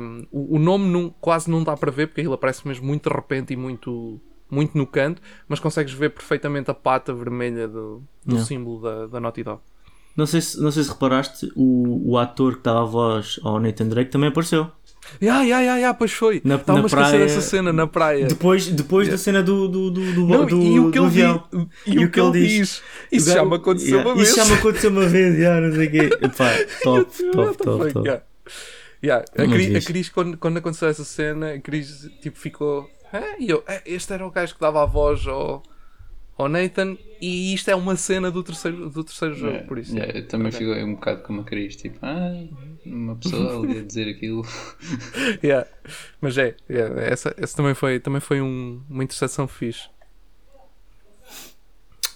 [0.00, 3.08] Um, o, o nome não- quase não dá para ver porque ele aparece mesmo muito
[3.08, 4.20] de repente e muito,
[4.50, 8.46] muito no canto, mas consegues ver perfeitamente a pata vermelha do, do Yeah.
[8.46, 9.60] símbolo da, da Naughty Dog.
[10.16, 13.58] Não sei se, não sei se reparaste, o, o ator que dava a voz ao
[13.60, 14.70] Nathan Drake também apareceu.
[15.20, 16.40] Ya, ya, ya, ya, pois foi.
[16.44, 18.26] Na- Estava-me na a esquecer praia- dessa cena na praia.
[18.26, 21.24] Depois, depois da cena do, do, do, do, Não, do, e o que ele diz,
[21.24, 21.48] avião.
[21.86, 22.82] e o que ele diz.
[23.10, 24.28] Isso já me aconteceu yeah, uma vez.
[24.28, 25.98] Isso já me aconteceu uma vez, já, não sei o quê.
[26.22, 26.50] Epá,
[26.82, 28.06] top, top, What the top, fuck, top.
[28.06, 28.22] yeah.
[29.04, 29.86] Yeah, A, Cris, a.
[29.86, 32.88] Cris, quando, quando aconteceu essa cena, a Cris tipo, ficou.
[33.12, 35.62] "Hã?" E eu, "É, este era o gajo que dava a voz ao,
[36.38, 39.92] ao Nathan, e isto é uma cena do terceiro, do terceiro jogo, Yeah, por isso.
[39.96, 40.58] yeah, eu também Ok.
[40.64, 42.32] fiquei um bocado como a Cris, tipo, ah,
[42.84, 44.46] uma pessoa ali a dizer aquilo.
[45.42, 45.66] Yeah.
[46.20, 49.88] Mas é, yeah, essa, essa também foi, também foi um- uma interseção fixe.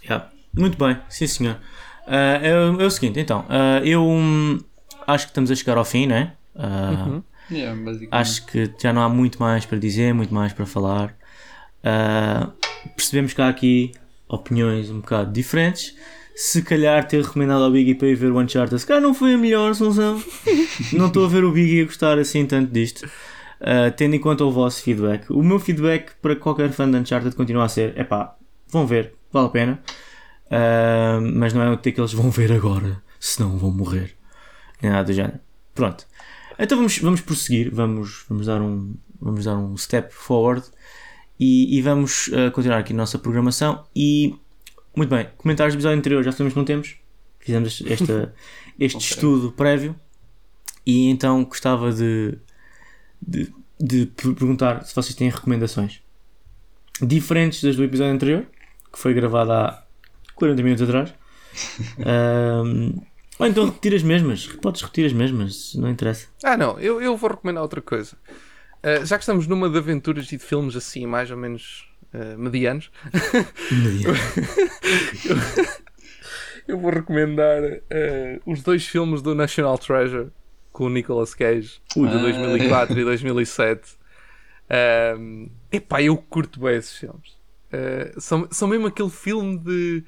[0.05, 0.31] Yeah.
[0.57, 1.59] Muito bem, sim senhor.
[2.07, 4.59] Ah, é, o- é o seguinte, então, ah, eu hum,
[5.07, 6.33] acho que estamos a chegar ao fim, né?
[6.55, 7.23] Ah, Uhum.
[7.51, 7.79] Yeah.
[8.11, 11.17] Acho que já não há muito mais para dizer, muito mais para falar.
[12.97, 13.93] Percebemos que há aqui
[14.29, 15.95] opiniões um bocado diferentes.
[16.37, 19.32] Se calhar ter recomendado ao Biggie para ir ver o Uncharted, se calhar não foi
[19.32, 20.22] a melhor solução.
[20.93, 23.09] não estou a ver o Biggie a gostar assim tanto disto.
[23.59, 25.30] Ah, tendo em conta o vosso feedback.
[25.30, 28.37] O meu feedback para qualquer fã de Uncharted continua a ser: epá,
[28.68, 29.82] vão ver, vale a pena.
[30.51, 34.14] Ah, mas não é o que eles vão ver agora, senão vão morrer.
[34.82, 35.41] Nem nada do género.
[35.74, 36.07] Pronto.
[36.59, 40.66] Então vamos, vamos prosseguir, vamos, vamos, dar um, vamos dar um step forward
[41.39, 43.84] e, e vamos uh, continuar aqui a nossa programação.
[43.95, 44.34] E
[44.97, 46.97] muito bem, comentários do episódio anterior, já sabemos que não temos,
[47.38, 48.34] fizemos esta,
[48.80, 49.07] este Ok.
[49.09, 49.94] estudo prévio
[50.84, 52.38] e então gostava de,
[53.20, 56.01] de, de per- perguntar se vocês têm recomendações
[57.03, 58.47] diferentes das do episódio anterior,
[58.92, 59.84] que foi gravado há
[60.34, 61.12] 40 minutos atrás.
[62.05, 63.01] Ahm,
[63.38, 66.26] ou então repetir as mesmas, podes repetir as mesmas, não interessa.
[66.42, 68.16] Ah, não, eu, eu vou recomendar outra coisa.
[68.82, 72.37] Ah, já que estamos numa de aventuras e de filmes assim, mais ou menos ah,
[72.37, 72.91] medianos,
[76.67, 80.31] eu vou recomendar ah, os dois filmes do National Treasure
[80.73, 82.09] com o Nicolas Cage, Ui.
[82.09, 83.97] de 2004 e 2007.
[85.19, 87.37] Um, epá, eu curto bem esses filmes.
[87.73, 90.05] Ah, são, são mesmo aquele filme de,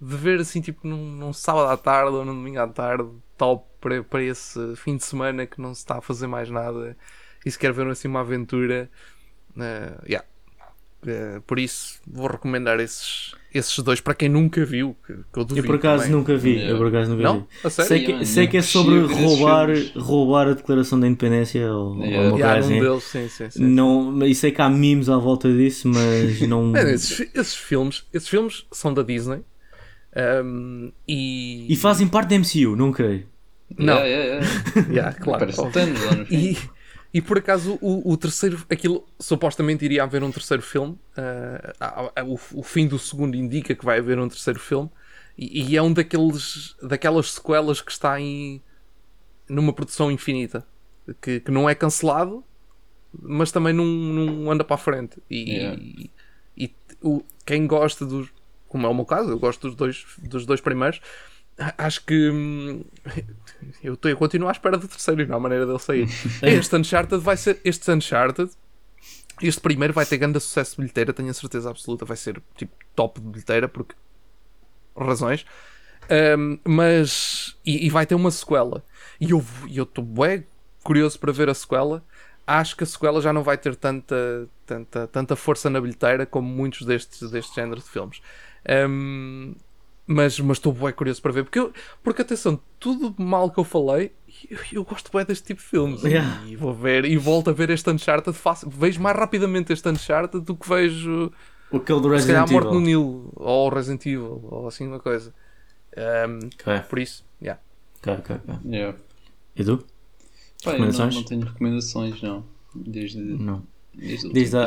[0.00, 3.66] de ver assim, tipo, num, num sábado à tarde ou num domingo à tarde, top
[3.80, 6.96] para, para esse fim de semana que não se está a fazer mais nada
[7.44, 8.90] e se quer ver assim uma aventura.
[9.58, 10.29] ah, yeah.
[11.06, 14.94] Ah, por isso vou recomendar esses, esses dois para quem nunca viu.
[15.06, 16.16] Que, que eu, Eu por acaso também.
[16.18, 16.70] nunca vi, Yeah.
[16.72, 17.46] eu por acaso nunca Não?
[17.64, 17.70] vi.
[17.70, 22.04] Sei que, sei que é não sobre roubar, roubar a declaração da independência ou, ou
[22.04, 22.28] Yeah.
[22.28, 22.80] uma Yeah, coisa assim.
[22.80, 23.62] deles, sim, sim, sim.
[23.66, 26.76] Não, e sei que há memes à volta disso, mas não.
[26.76, 29.40] É, esses, esses filmes, esses filmes são da Disney.
[30.44, 33.26] Um, e, E fazem parte da MCU, não creio.
[33.78, 33.94] Não.
[33.94, 34.90] Yeah, yeah, yeah.
[34.92, 36.00] Yeah, claro, Parece tanto.
[36.34, 36.58] E,
[37.12, 40.98] e por acaso o, o terceiro, aquilo supostamente iria haver um terceiro filme.
[41.80, 44.88] ah, o, o fim do segundo indica que vai haver um terceiro filme.
[45.36, 48.62] E, e é um daqueles daquelas sequelas que está em
[49.48, 50.64] numa produção infinita.
[51.20, 52.44] Que, que não é cancelado,
[53.12, 55.20] mas também não, não anda para a frente.
[55.28, 55.80] E, Yeah.
[55.82, 56.10] e,
[56.56, 58.28] e o, quem gosta dos.
[58.68, 61.00] Como é o meu caso, eu gosto dos dois, dos dois primeiros.
[61.76, 62.84] Acho que hum,
[63.82, 66.08] eu estou a continuar à espera do terceiro e não há maneira dele sair.
[66.42, 67.60] este Uncharted vai ser.
[67.64, 68.50] Este Uncharted
[69.42, 72.04] Este primeiro vai ter grande sucesso de bilheteira, tenho a certeza absoluta.
[72.04, 73.94] Vai ser tipo top de bilheteira, porque.
[74.96, 75.44] razões.
[76.38, 77.56] Um, mas.
[77.64, 78.84] E, e, vai ter uma sequela.
[79.20, 79.44] E eu
[79.82, 80.46] estou bem
[80.82, 82.04] curioso para ver a sequela.
[82.46, 86.48] Acho que a sequela já não vai ter tanta, tanta, tanta força na bilheteira como
[86.48, 88.20] muitos destes, deste género de filmes.
[88.88, 89.54] Um,
[90.10, 91.44] mas estou bem curioso para ver.
[91.44, 94.12] Porque, eu, porque atenção, tudo mal que eu falei,
[94.50, 96.02] eu, eu gosto bem deste tipo de filmes.
[96.02, 96.42] Yeah.
[96.46, 98.36] E vou ver e volto a ver este Uncharted.
[98.36, 101.32] Faço, vejo mais rapidamente este Uncharted do que vejo.
[101.72, 102.80] Aquele do se Resident calhar a morte Evil.
[102.80, 105.32] no Nilo ou Resident Evil ou assim uma coisa.
[105.96, 107.60] Um, Ok, por isso, yeah.
[107.98, 108.36] ok, ok.
[108.48, 108.54] ok.
[108.72, 108.98] Yeah.
[109.56, 109.76] E tu?
[110.64, 111.14] Pá, eu não, Recomendações?
[111.14, 112.44] não tenho recomendações, não.
[112.74, 113.64] Desde, Não.
[113.94, 114.66] desde, o Desde há,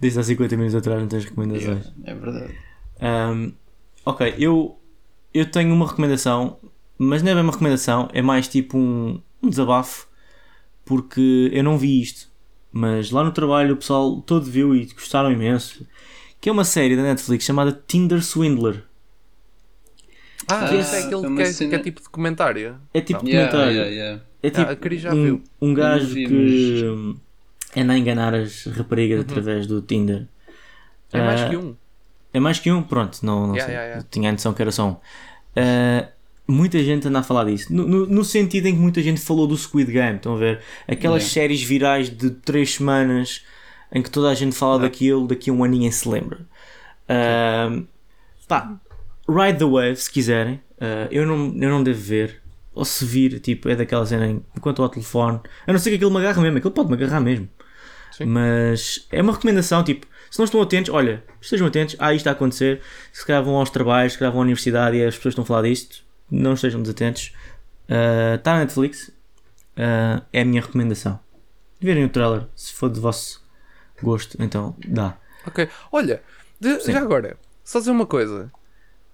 [0.00, 1.86] desde há 50 minutos atrás não tens recomendações.
[1.86, 2.54] Yeah, é verdade.
[3.02, 3.52] Um,
[4.06, 4.80] ok, eu,
[5.34, 6.58] eu tenho uma recomendação,
[6.98, 10.08] mas não é bem uma recomendação, é mais tipo um, um desabafo,
[10.84, 12.30] porque eu não vi isto,
[12.72, 15.86] mas lá no trabalho o pessoal todo viu e gostaram imenso,
[16.40, 18.84] que é uma série da Netflix chamada Tinder Swindler.
[20.48, 22.80] Ah, Ah, esse é aquele é que é, cena- que é tipo documentário.
[22.94, 23.76] É tipo Yeah, documentário.
[23.76, 24.22] yeah, yeah.
[24.42, 25.44] É tipo Ah, um, viu.
[25.60, 29.24] um gajo não que anda a enganar as raparigas Uhum.
[29.24, 30.28] através do Tinder.
[31.12, 31.76] É mais Ah, que um.
[32.32, 33.74] É mais que um, pronto, não, não Yeah, sei.
[33.74, 34.08] yeah, yeah.
[34.10, 34.96] Tinha a noção que era só um.
[35.56, 36.08] Ah,
[36.46, 37.72] muita gente anda a falar disso.
[37.72, 40.60] No, no- no sentido em que muita gente falou do Squid Game, estão a ver?
[40.86, 43.42] Aquelas séries virais de 3 semanas
[43.92, 46.40] em que toda a gente fala daquilo, daqui a um ano ninguém se lembra.
[47.08, 47.70] Ah,
[48.48, 48.76] pá,
[49.28, 50.60] ride the wave se quiserem.
[50.80, 52.42] Ah, eu, não, eu não devo ver.
[52.74, 55.40] Ou se vir, tipo, é daquela cena em, enquanto ao telefone.
[55.66, 57.48] A não ser que aquilo me agarre mesmo, aquilo pode me agarrar mesmo.
[58.12, 58.26] Sim.
[58.26, 62.30] Mas é uma recomendação, tipo, se não estão atentos, olha, estejam atentos, ah, isto está
[62.30, 62.80] a acontecer,
[63.12, 65.46] se calhar vão aos trabalhos, se calhar vão à universidade e as pessoas estão a
[65.46, 67.32] falar disto, não estejam desatentos.
[68.36, 69.10] Está na Netflix,
[69.76, 71.20] Ah, é a minha recomendação.
[71.80, 73.44] Verem o trailer, se for de vosso
[74.02, 75.16] gosto, então dá.
[75.46, 75.68] Ok.
[75.92, 76.22] Olha,
[76.58, 78.50] de- já agora, só dizer uma coisa.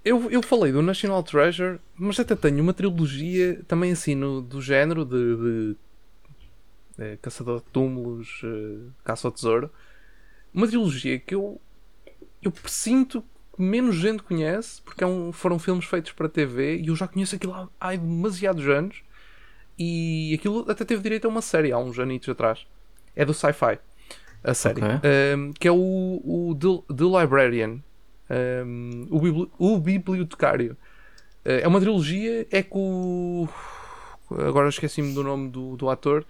[0.04, 4.60] Eu, eu falei do National Treasure, mas até tenho uma trilogia também assim no, do
[4.62, 5.76] género de, de,
[6.98, 9.70] eh, Caçador de Túmulos, eh, Caça ao Tesouro.
[10.52, 11.60] Uma trilogia que eu,
[12.42, 13.22] eu sinto
[13.56, 17.06] que menos gente conhece, porque é um- foram filmes feitos para TV e eu já
[17.08, 19.02] conheço aquilo há, há demasiados anos.
[19.78, 22.66] E aquilo até teve direito a uma série há uns anitos atrás.
[23.16, 23.78] É do sci-fi.
[24.44, 24.82] A série.
[24.82, 25.10] Ok.
[25.36, 27.78] Um, que é o, o The, The Librarian.
[28.30, 30.76] Um, o, bibli- o Bibliotecário.
[31.44, 32.46] Uh, é uma trilogia.
[32.50, 33.48] É com.
[34.30, 36.24] o- Agora esqueci-me do nome do, do ator.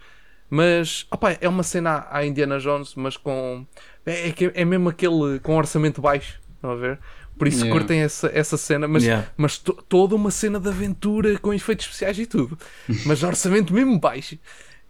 [0.55, 3.67] Mas opá, é uma cena à Indiana Jones, mas com.
[4.05, 6.39] É, é, é mesmo aquele com orçamento baixo.
[6.57, 6.99] Estão a ver?
[7.39, 7.81] Por isso Yeah.
[7.81, 9.29] curtem essa, essa cena, mas, Yeah.
[9.35, 12.59] mas to- toda uma cena de aventura com efeitos especiais e tudo.
[13.07, 14.39] Mas orçamento mesmo baixo.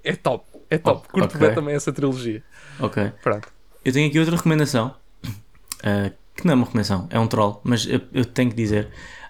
[0.03, 0.45] É top.
[0.69, 1.07] É top.
[1.09, 1.47] Oh, Curto ok.
[1.47, 2.43] bem também essa trilogia.
[2.81, 3.13] Ok.
[3.23, 3.47] Pronto.
[3.85, 4.97] Eu tenho aqui outra recomendação,
[5.85, 8.89] ah, que não é uma recomendação, é um troll, mas eu, eu tenho que dizer.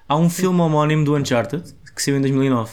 [0.08, 2.72] Há um filme homónimo do Uncharted, que saiu em 2009.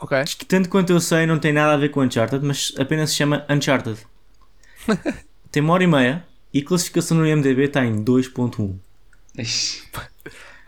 [0.00, 0.24] Ok.
[0.38, 3.16] que tanto quanto eu sei não tem nada a ver com Uncharted, mas apenas se
[3.16, 3.98] chama Uncharted.
[5.50, 8.76] tem uma hora e meia e a classificação no IMDB está em 2.1.
[9.38, 9.82] Ixi.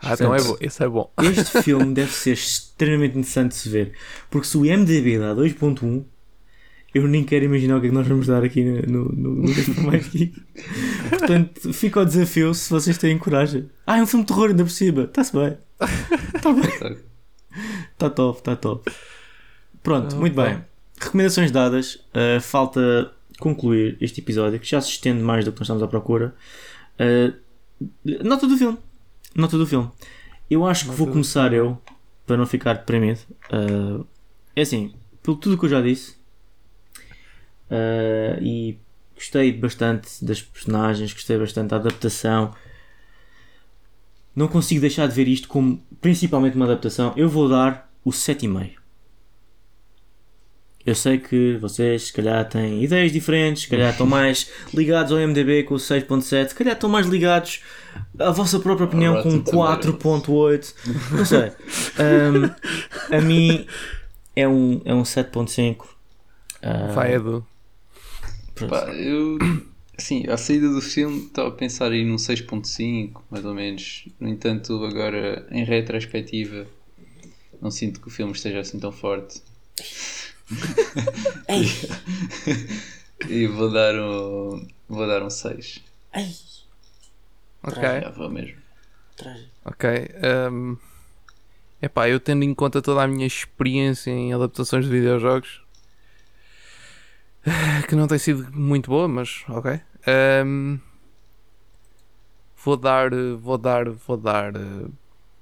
[0.01, 0.57] Ah, então é bom.
[0.59, 1.11] Esse é bom.
[1.21, 3.93] Este filme deve ser extremamente interessante de se ver,
[4.29, 6.03] porque se o IMDB dá 2.1,
[6.93, 9.81] eu nem quero imaginar o que é que nós vamos dar aqui no, no, no,
[9.83, 10.43] Mais Geek.
[11.09, 13.69] Portanto, fica ao desafio se vocês têm coragem.
[13.87, 15.03] Ah, é um filme de terror ainda por cima.
[15.03, 15.57] Está-se bem.
[16.35, 16.79] Está bem.
[16.79, 16.95] Tá.
[17.93, 18.91] Está top, está top.
[19.83, 20.63] Pronto, Ah, muito bem.
[20.99, 21.95] Recomendações dadas.
[21.95, 25.87] Uh, falta concluir este episódio que já se estende mais do que nós estamos à
[25.87, 26.35] procura.
[26.99, 27.33] Uh,
[28.23, 28.77] nota do filme.
[29.35, 29.89] Nota do filme.
[30.49, 31.81] Eu acho que vou começar eu
[32.27, 33.19] para não ficar deprimido.
[33.51, 34.05] Uh,
[34.55, 36.15] é assim, pelo tudo que eu já disse.
[38.41, 38.77] e
[39.15, 42.53] gostei bastante das personagens, gostei bastante da adaptação.
[44.35, 47.13] Não consigo deixar de ver isto como principalmente uma adaptação.
[47.15, 48.80] Eu vou dar o 7,5.
[50.85, 55.19] Eu sei que vocês, se calhar, têm ideias diferentes, se calhar estão mais ligados ao
[55.19, 57.61] MDB com o 6.7, se calhar estão mais ligados
[58.17, 60.73] à vossa própria opinião com um Rotten 4.8.
[61.11, 61.51] Não sei.
[61.99, 63.67] Um, a mim
[64.35, 65.85] é um, é um 7.5.
[66.61, 67.45] Ah, Vai, Edu.
[68.69, 69.37] Pá, eu.
[69.97, 74.07] Assim, à saída do filme estava a pensar aí num 6.5, mais ou menos.
[74.19, 76.65] No entanto, agora em retrospectiva,
[77.61, 79.41] não sinto que o filme esteja assim tão forte.
[81.47, 81.65] Ei,
[83.29, 84.67] E vou dar um.
[84.89, 85.81] Vou dar um 6.
[86.15, 86.35] ei,
[87.63, 87.81] Ok.
[87.83, 88.57] Já vou mesmo.
[89.15, 89.41] traz.
[89.65, 89.89] Ok.
[90.51, 90.77] Um...
[91.81, 95.61] Epá, eu tendo em conta toda a minha experiência em adaptações de videojogos,
[97.89, 99.79] Que não tem sido muito boa, mas ok.
[100.07, 100.77] Ahm,
[102.63, 103.09] vou dar.
[103.39, 103.89] Vou dar.
[103.89, 104.55] Vou dar.
[104.55, 104.87] eh,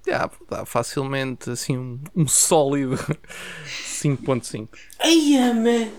[0.09, 2.95] yeah, vou dar facilmente assim um, um sólido
[3.65, 4.67] 5.5.
[4.99, 5.89] Ai, man.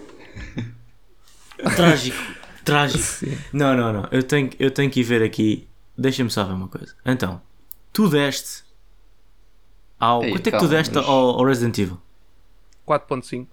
[1.76, 2.16] Trágico.
[2.64, 3.02] Trágico.
[3.02, 3.38] Sim.
[3.52, 4.08] Não, não, não.
[4.11, 5.68] Eu tenho, eu tenho que ir ver aqui.
[5.96, 6.94] Deixa-me só ver uma coisa.
[7.04, 7.40] Então,
[7.92, 8.62] tu deste.
[9.98, 12.00] Ao, Ei, quanto é que tu deste mas- ao, ao Resident Evil?
[12.86, 13.46] 4.5.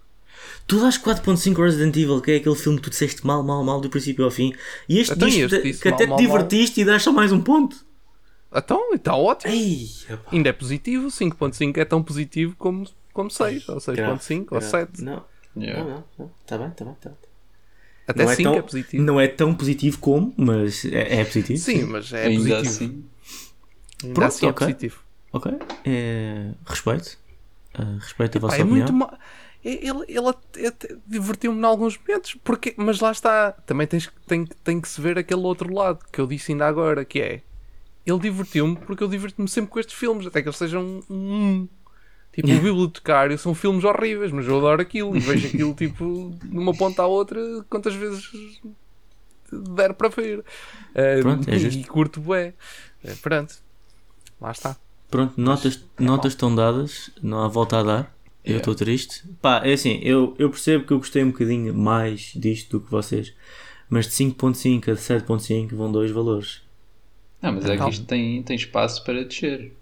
[0.66, 3.62] Tu dás 4.5 ao Resident Evil, que é aquele filme que tu disseste mal, mal,
[3.64, 4.54] mal do princípio ao fim.
[4.88, 6.26] E este Então, diz que, mal, até te mal, mal.
[6.26, 7.84] divertiste e dás só mais um ponto.
[8.54, 9.52] Então, está ótimo.
[9.52, 9.88] Ei.
[10.32, 11.08] Ainda é positivo.
[11.08, 14.66] 5.5 é tão positivo como, como 6, ou 6.5, ou Grave.
[14.66, 15.02] 7.
[15.04, 15.24] Não,
[15.56, 15.82] Yeah.
[15.82, 16.04] não, não.
[16.18, 16.30] não.
[16.46, 17.18] Tá bem, tá bem, tá bem.
[18.06, 19.02] Até não 5 é é, tão, positivo.
[19.02, 21.58] Não é tão positivo como, mas é, é positivo.
[21.58, 22.60] Sim, mas é Ainda positivo.
[22.68, 23.04] assim.
[24.02, 24.66] Ainda Pronto, assim é ok.
[24.66, 25.00] positivo.
[25.32, 25.52] Ok.
[25.84, 27.18] É, respeito.
[27.74, 28.78] Ah, respeito a vossa é opinião.
[28.78, 29.18] muito mal.
[29.64, 33.52] Ele, ele até- até divertiu-me em alguns momentos, porque, mas lá está.
[33.52, 36.66] Também tens, que- tem, tem que se ver aquele outro lado que eu disse ainda
[36.66, 37.42] agora, que é
[38.10, 41.68] ele divertiu-me porque eu diverto-me sempre com estes filmes, até que eles sejam um.
[42.32, 46.56] Tipo, o Bibliotecário são filmes horríveis, mas eu adoro aquilo e vejo aquilo tipo de
[46.56, 48.30] uma ponta à outra quantas vezes
[49.52, 50.44] der para ver.
[50.94, 51.88] Eh, Pronto, é e, justo.
[51.88, 52.54] curto bué.
[53.02, 53.54] Eh, pronto,
[54.40, 54.76] lá está.
[55.10, 58.18] Pronto, notas, notas estão dadas, não há volta a dar.
[58.44, 58.60] Eu Yeah.
[58.60, 59.24] estou triste.
[59.42, 62.90] Pá, é assim, eu, eu percebo que eu gostei um bocadinho mais disto do que
[62.90, 63.34] vocês.
[63.90, 66.62] Mas de 5.5 a 7.5 vão dois valores.
[67.40, 67.92] Não, mas é que Calma.
[67.92, 69.72] isto tem, tem espaço para descer.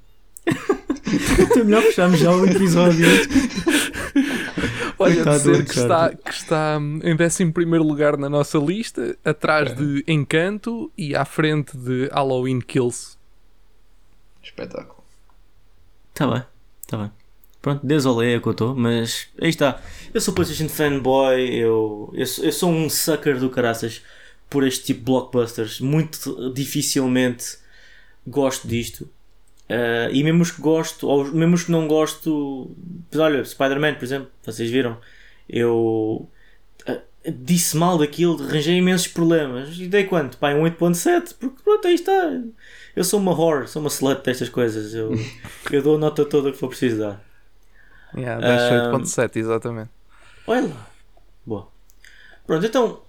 [0.46, 3.06] Então é melhor fecharmos já o episódio.
[4.98, 9.74] Olha, Coitado do dizer que está, que está em 11 lugar na nossa lista, atrás
[9.76, 13.16] de Encanto e à frente de Halloween Kills.
[14.42, 15.04] Espetáculo.
[16.14, 16.42] Tá bem,
[16.86, 17.12] tá bem.
[17.60, 19.80] Pronto, desolé é que eu estou, mas aí está.
[20.14, 24.02] Eu sou PlayStation fanboy, eu, eu, sou, eu sou um sucker do caraças
[24.48, 25.80] por este tipo de blockbusters.
[25.80, 27.58] Muito dificilmente
[28.26, 29.08] gosto disto.
[29.68, 32.70] Ah, e mesmo os que gosto, ou mesmo os que não gosto,
[33.14, 34.98] olha, Spider-Man, por exemplo, vocês viram,
[35.48, 36.28] eu
[36.86, 39.78] ah, disse mal daquilo, arranjei imensos problemas.
[39.78, 40.38] E dei quanto?
[40.38, 42.30] Pai, um 8.7, porque pronto, aí está.
[42.94, 44.94] Eu sou uma horror, sou uma slut destas coisas.
[44.94, 45.12] Eu,
[45.70, 47.24] eu dou a nota toda que for preciso dar.
[48.16, 49.00] Yeah, Hum.
[49.02, 49.90] 10.8.7, exatamente.
[50.46, 50.86] Olha lá.
[51.44, 51.68] Boa.
[52.46, 53.00] Pronto, então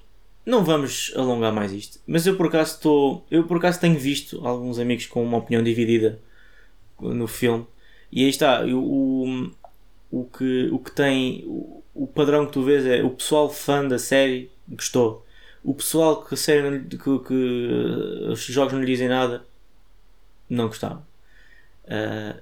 [0.48, 2.00] não vamos alongar mais isto.
[2.08, 3.28] Mas eu por acaso estou.
[3.30, 6.22] Eu por acaso tenho visto alguns amigos com uma opinião dividida
[7.00, 7.68] no filme.
[8.10, 8.66] E aí está.
[8.66, 9.52] O,
[10.10, 11.44] o, que, o que tem.
[11.46, 15.26] O, o padrão que tu vês é o pessoal fã da série gostou.
[15.64, 19.46] O pessoal que a série não que, que os jogos não lhe dizem nada
[20.50, 21.06] não gostaram.
[21.84, 22.40] Uh,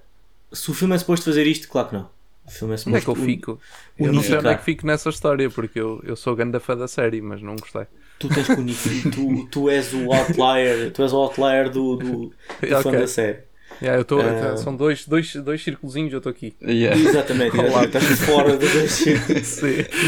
[0.55, 2.09] se o filme é suposto fazer isto, claro que não.
[2.47, 3.59] O filme é Onde é que eu fico?
[3.97, 6.77] Eu não sei onde é que fico nessa história, porque eu, eu sou grande fã
[6.77, 7.87] da série, mas não gostei.
[8.19, 9.11] Tu tens que unificar.
[9.13, 10.91] tu, tu és o outlier.
[10.91, 12.33] Tu és o outlier do, do, do
[12.81, 12.99] fã Ok.
[12.99, 13.39] da série.
[13.81, 14.55] Yeah, eu tô, Ah.
[14.55, 16.55] São dois, dois, dois circulzinhos, eu estou aqui.
[16.61, 16.97] Yeah.
[16.97, 17.57] Exatamente.
[17.57, 19.15] Estás fora de Sim.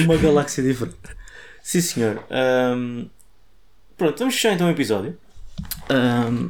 [0.05, 0.95] uma galáxia diferente.
[1.61, 2.23] Sim, senhor.
[2.29, 3.07] Ahm,
[3.97, 5.17] pronto, vamos fechar então o episódio.
[5.89, 6.49] Ahm,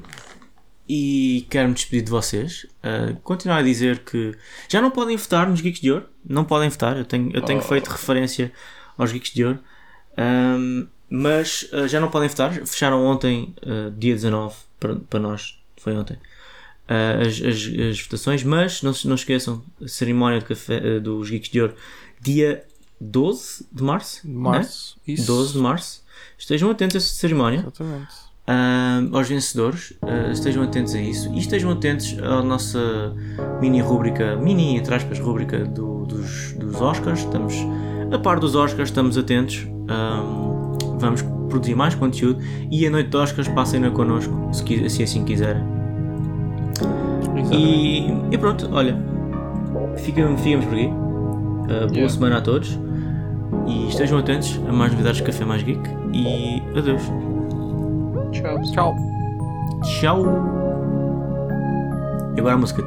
[0.90, 2.66] e quero-me despedir de vocês.
[2.82, 4.36] Ah, continuar a dizer que
[4.70, 6.06] já não podem votar nos Geeks de Ouro.
[6.28, 6.98] Não podem votar.
[6.98, 7.64] Eu tenho, eu tenho Oh.
[7.64, 8.52] feito referência
[8.98, 9.60] aos Geeks de Ouro.
[10.18, 12.54] Ahm, mas ah, já não podem votar.
[12.54, 15.58] Fecharam ontem, ah, dia 19, para, para nós.
[15.78, 16.18] Foi ontem.
[16.88, 18.44] ah, as, as, as votações.
[18.44, 21.76] Mas não, se- não esqueçam a cerimónia de café, ah, dos Geeks de Ouro,
[22.22, 22.64] dia
[23.00, 24.26] 12 de março.
[24.28, 24.34] né?
[24.34, 24.98] Março.
[25.08, 25.26] Isso.
[25.28, 26.04] 12 de março.
[26.38, 27.60] Estejam atentos a essa cerimónia.
[27.60, 28.27] Exatamente.
[28.50, 33.14] Ahm, aos vencedores, ah, estejam atentos a isso e estejam atentos à nossa
[33.60, 37.20] mini rúbrica, mini entre aspas, rúbrica do- dos, dos Oscars.
[37.20, 37.54] Estamos
[38.12, 39.68] a par dos Oscars, estamos atentos.
[39.90, 42.40] Ahm, vamos produzir mais conteúdo
[42.72, 45.64] e a noite de Oscars passem-na connosco, se, se assim quiserem.
[47.52, 48.98] E, e pronto, olha,
[49.98, 50.90] ficamos, ficamos por aqui.
[50.90, 52.10] Ah, boa Yeah.
[52.10, 52.80] semana a todos
[53.68, 55.82] e estejam atentos a mais novidades de Café Mais Geek
[56.14, 57.02] e adeus.
[58.32, 58.62] Tchau.
[58.72, 58.96] Tchau.
[59.84, 60.26] Tchau!
[62.36, 62.82] E agora a música.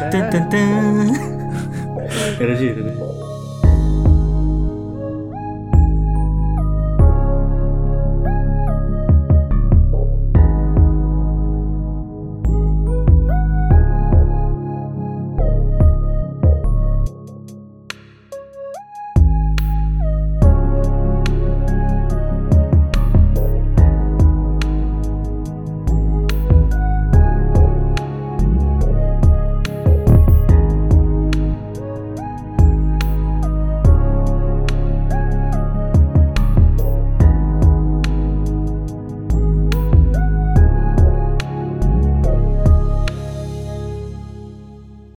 [0.00, 3.19] Era giro, era giro.